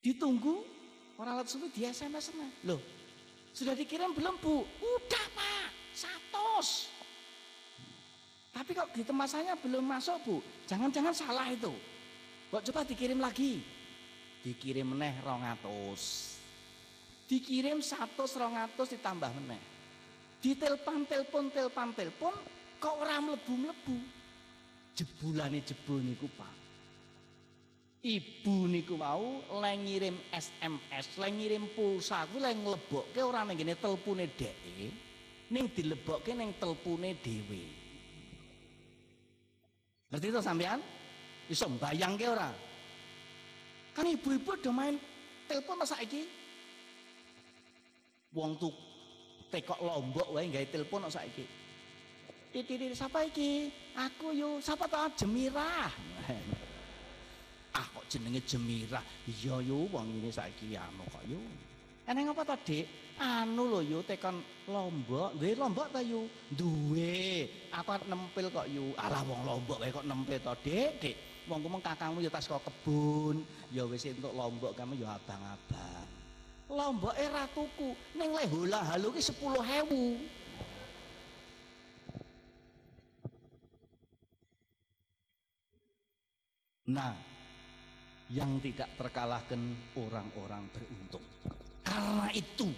Ditunggu 0.00 0.64
orang 1.20 1.40
alat 1.40 1.48
subuh 1.52 1.68
di 1.68 1.84
SMS 1.84 2.32
-nya. 2.32 2.48
Loh, 2.64 2.80
sudah 3.52 3.76
dikirim 3.76 4.16
belum 4.16 4.40
bu? 4.40 4.64
Udah 4.64 5.26
pak, 5.36 5.68
satu. 5.92 6.64
Tapi 8.50 8.70
kok 8.72 8.88
di 8.96 9.04
saya 9.28 9.52
belum 9.60 9.84
masuk 9.84 10.16
bu? 10.24 10.36
Jangan-jangan 10.64 11.12
salah 11.12 11.52
itu. 11.52 11.72
Kok 12.48 12.64
coba 12.72 12.80
dikirim 12.88 13.20
lagi? 13.20 13.60
Dikirim 14.40 14.96
meneh 14.96 15.20
rongatus. 15.20 16.36
Dikirim 17.28 17.84
satu 17.84 18.24
rongatus 18.24 18.96
ditambah 18.96 19.30
meneh. 19.36 19.60
Ditelepon, 20.40 21.04
telepon, 21.04 21.52
telepon, 21.52 21.88
telepon, 21.92 22.34
kok 22.80 22.96
orang 22.96 23.28
melebu-melebu. 23.28 23.96
Jebulane 24.96 25.60
jebul 25.60 26.00
niku 26.00 26.26
pak 26.32 26.59
Ibu 28.00 28.64
niku 28.64 28.96
mau 28.96 29.44
le 29.60 29.72
ngirim 29.76 30.16
SMS, 30.32 31.20
le 31.20 31.28
ngirim 31.36 31.68
pulsa 31.76 32.24
kuwi 32.32 32.40
le 32.40 32.56
nglebokke 32.56 33.20
ora 33.20 33.44
ning 33.44 33.60
ngene 33.60 33.76
telpone 33.76 34.24
dheke, 34.24 34.88
ning 35.52 35.68
dilebokke 35.68 36.32
ning 36.32 36.56
telpone 36.56 37.12
dhewe. 37.20 37.60
Ngerti 40.08 40.32
to 40.32 40.40
sampean? 40.40 40.80
Iso 41.52 41.68
mbayangke 41.68 42.24
ora? 42.24 42.48
Kan 43.92 44.08
ibu-ibu 44.08 44.48
udah 44.48 44.72
main 44.72 44.96
telepon 45.44 45.84
masa 45.84 46.00
iki? 46.00 46.24
Wong 48.32 48.56
tuh 48.56 48.72
tekok 49.52 49.76
lombok 49.76 50.32
wae 50.32 50.48
gawe 50.48 50.66
telepon 50.72 51.04
masa 51.04 51.20
iki. 51.28 51.44
Titi 52.48 52.80
siapa 52.96 53.28
iki? 53.28 53.68
Aku 53.92 54.32
yo, 54.32 54.56
siapa 54.56 54.88
tau 54.88 55.12
Jemirah. 55.20 55.92
jenenge 58.10 58.42
Jemirah. 58.42 59.04
Iya 59.30 59.62
yo 59.62 59.86
wong 59.94 60.10
ini 60.18 60.34
saiki 60.34 60.74
anu 60.74 61.06
kok 61.06 61.22
yo. 61.30 61.38
Eneng 62.10 62.34
apa 62.34 62.42
tadi 62.42 62.82
anu 63.22 63.70
lho 63.70 63.80
yo 63.86 63.98
tekan 64.02 64.42
lombok. 64.66 65.38
Duwe 65.38 65.54
lombok 65.54 65.94
ta 65.94 66.02
yo? 66.02 66.26
Duwe 66.50 67.46
aku 67.70 68.02
nempel 68.10 68.50
kok 68.50 68.66
yo? 68.66 68.90
Alah 68.98 69.22
wong 69.22 69.46
lombok 69.46 69.78
wae 69.78 69.94
kok 69.94 70.02
nempel 70.02 70.42
to 70.42 70.52
dik? 70.66 70.90
Dik 70.98 71.16
wong 71.46 71.62
kumeng 71.62 71.82
kakangmu 71.86 72.18
yo 72.18 72.30
tas 72.34 72.50
kok 72.50 72.66
kebun. 72.66 73.46
Ya 73.70 73.86
wis 73.86 74.02
entuk 74.10 74.34
lombok 74.34 74.74
kamu 74.74 74.98
yo 74.98 75.06
abang-abang. 75.06 76.10
Lombok 76.66 77.14
era 77.14 77.46
tuku 77.54 77.94
ning 78.18 78.34
le 78.34 78.44
hola 78.50 78.82
halu 78.90 79.14
ki 79.14 79.22
10.000 79.22 80.42
Nah, 86.90 87.14
yang 88.30 88.62
tidak 88.62 88.86
terkalahkan 88.94 89.58
orang-orang 89.98 90.70
beruntung. 90.70 91.24
Karena 91.82 92.30
itu, 92.30 92.70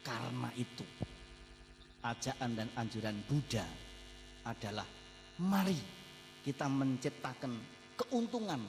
karena 0.00 0.48
itu, 0.56 0.84
ajaan 2.00 2.56
dan 2.56 2.68
anjuran 2.72 3.20
Buddha 3.28 3.68
adalah 4.48 4.88
mari 5.44 5.76
kita 6.40 6.64
menciptakan 6.72 7.52
keuntungan 8.00 8.64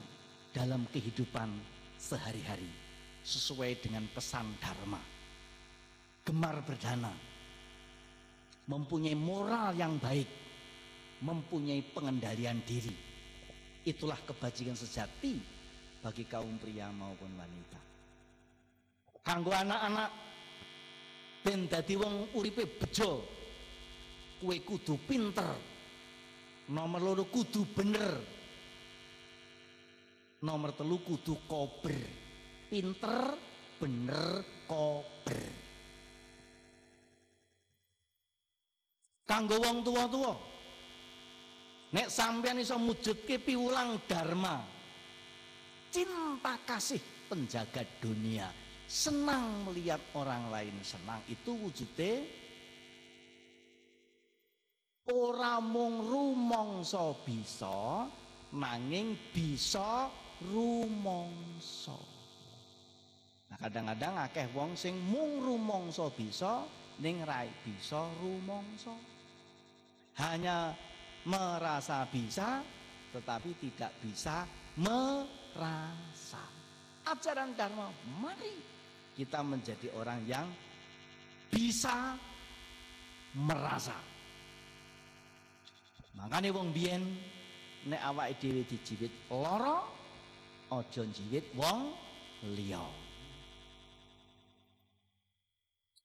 dalam 0.52 0.84
kehidupan 0.92 1.48
sehari-hari 1.96 2.68
sesuai 3.24 3.80
dengan 3.80 4.04
pesan 4.12 4.44
Dharma. 4.60 5.00
Gemar 6.22 6.60
berdana, 6.62 7.10
mempunyai 8.68 9.16
moral 9.16 9.72
yang 9.72 9.96
baik, 9.96 10.28
mempunyai 11.24 11.80
pengendalian 11.96 12.60
diri. 12.62 12.92
Itulah 13.82 14.20
kebajikan 14.22 14.78
sejati 14.78 15.51
bagi 16.02 16.26
kaum 16.26 16.58
pria 16.58 16.90
maupun 16.90 17.30
wanita. 17.38 17.80
Kanggo 19.22 19.54
anak-anak 19.54 20.10
ben 21.46 21.70
dadi 21.70 21.94
wong 21.94 22.34
uripe 22.34 22.66
bejo. 22.66 23.22
Kowe 24.42 24.56
kudu 24.66 24.98
pinter. 25.06 25.54
Nomor 26.74 26.98
loro 26.98 27.24
kudu 27.30 27.62
bener. 27.70 28.18
Nomor 30.42 30.74
telu 30.74 30.98
kudu 31.06 31.38
kober. 31.46 32.02
Pinter, 32.66 33.38
bener, 33.78 34.42
kober. 34.66 35.42
Kanggo 39.22 39.56
wong 39.62 39.86
tua-tua. 39.86 40.34
Nek 41.92 42.08
sampean 42.08 42.58
iso 42.58 42.80
mujudke 42.80 43.36
piwulang 43.38 44.00
dharma, 44.08 44.64
cinta 45.92 46.56
kasih 46.64 46.98
penjaga 47.28 47.84
dunia. 48.00 48.48
Senang 48.88 49.68
melihat 49.68 50.00
orang 50.16 50.48
lain 50.48 50.76
senang. 50.80 51.20
Itu 51.28 51.52
wujudnya 51.52 52.24
ora 55.12 55.60
mung 55.60 56.08
rumangsa 56.08 57.12
bisa 57.24 58.08
nanging 58.56 59.16
bisa 59.36 60.08
rumangsa. 60.48 61.96
Nah 63.52 63.58
kadang-kadang 63.60 64.16
akeh 64.28 64.48
wong 64.56 64.72
sing 64.72 64.96
mung 64.96 65.44
rumangsa 65.44 66.08
bisa 66.16 66.64
ning 67.04 67.20
ra 67.24 67.44
bisa 67.64 68.08
rumangsa. 68.20 68.96
Hanya 70.20 70.72
merasa 71.28 72.04
bisa 72.08 72.60
tetapi 73.12 73.56
tidak 73.60 73.92
bisa 74.00 74.44
merasa. 75.56 76.42
Ajaran 77.02 77.52
Dharma, 77.58 77.90
mari 78.22 78.54
kita 79.12 79.44
menjadi 79.44 79.90
orang 79.98 80.20
yang 80.24 80.46
bisa 81.52 82.16
merasa. 83.36 83.96
Makanya 86.16 86.52
wong 86.52 86.70
biyen 86.72 87.02
nek 87.88 88.00
awake 88.12 88.38
dhewe 88.38 88.62
dijivit 88.68 89.12
lara 89.32 89.82
aja 90.72 91.02
njivit 91.04 91.44
wong 91.56 91.92
liya. 92.56 92.84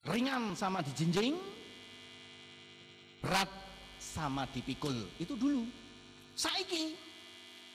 Ringan 0.07 0.55
sama 0.55 0.79
dijinjing, 0.79 1.35
berat 3.19 3.51
sama 3.99 4.47
dipikul. 4.47 4.95
Itu 5.19 5.35
dulu. 5.35 5.67
Saiki 6.31 6.95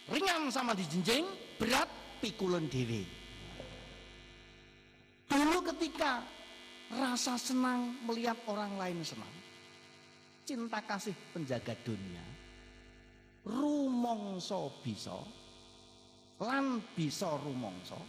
ringan 0.09 0.49
sama 0.49 0.73
dijinjing, 0.73 1.29
berat 1.63 1.87
pikulan 2.19 2.67
dhewe. 2.67 3.07
Dulu 5.31 5.63
ketika 5.71 6.27
rasa 6.91 7.39
senang 7.39 8.03
melihat 8.03 8.35
orang 8.51 8.75
lain 8.75 8.99
senang, 9.07 9.31
cinta 10.43 10.83
kasih 10.83 11.15
penjaga 11.31 11.79
dunia, 11.87 12.27
rumongso 13.47 14.75
bisa, 14.83 15.15
lan 16.43 16.83
bisa 16.99 17.31
rumongso. 17.39 18.03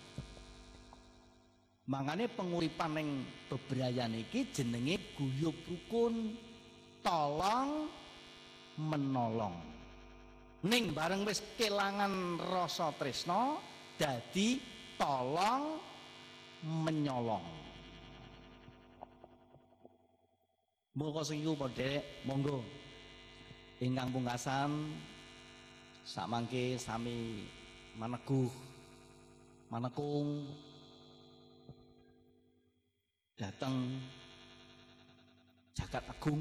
Mangane 1.94 2.26
penguripan 2.34 2.98
ning 2.98 3.22
bebrayan 3.54 4.18
iki 4.18 4.50
jenenge 4.50 5.14
guyub 5.14 5.54
rukun, 5.70 6.34
tolong 7.06 7.86
menolong. 8.82 9.73
Ning 10.64 10.96
bareng 10.96 11.28
wis 11.28 11.44
kelangan 11.60 12.40
rasa 12.40 12.96
tresno 12.96 13.60
dadi 14.00 14.64
tolong 14.96 15.76
menyolong. 16.64 17.48
Monggo 20.96 21.22
sing 21.28 21.44
iku 21.44 21.60
monggo. 22.24 22.64
Ingkang 23.84 24.16
pungkasan 24.16 24.72
sakmangke 26.08 26.80
sami 26.80 27.44
maneguh 28.00 28.48
manekung 29.68 30.48
datang 33.36 34.00
jagat 35.76 36.04
agung 36.08 36.40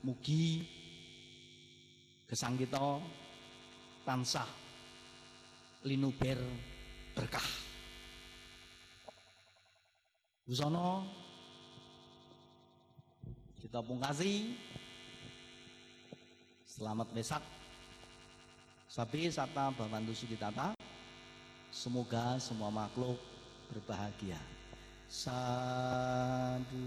mugi 0.00 0.64
gesang 2.30 2.56
kita 2.56 3.02
tansah 4.06 4.46
linuber 5.82 6.38
berkah. 7.18 7.42
Busono 10.46 11.02
kita 13.58 13.82
pungkasi. 13.82 14.54
Selamat 16.76 17.08
besak 17.16 17.40
Sabi 18.84 19.32
Sata 19.32 19.72
Bamandu 19.72 20.12
Suditata 20.12 20.76
Semoga 21.72 22.36
semua 22.36 22.68
makhluk 22.68 23.16
berbahagia. 23.72 24.38
Sadu 25.08 26.84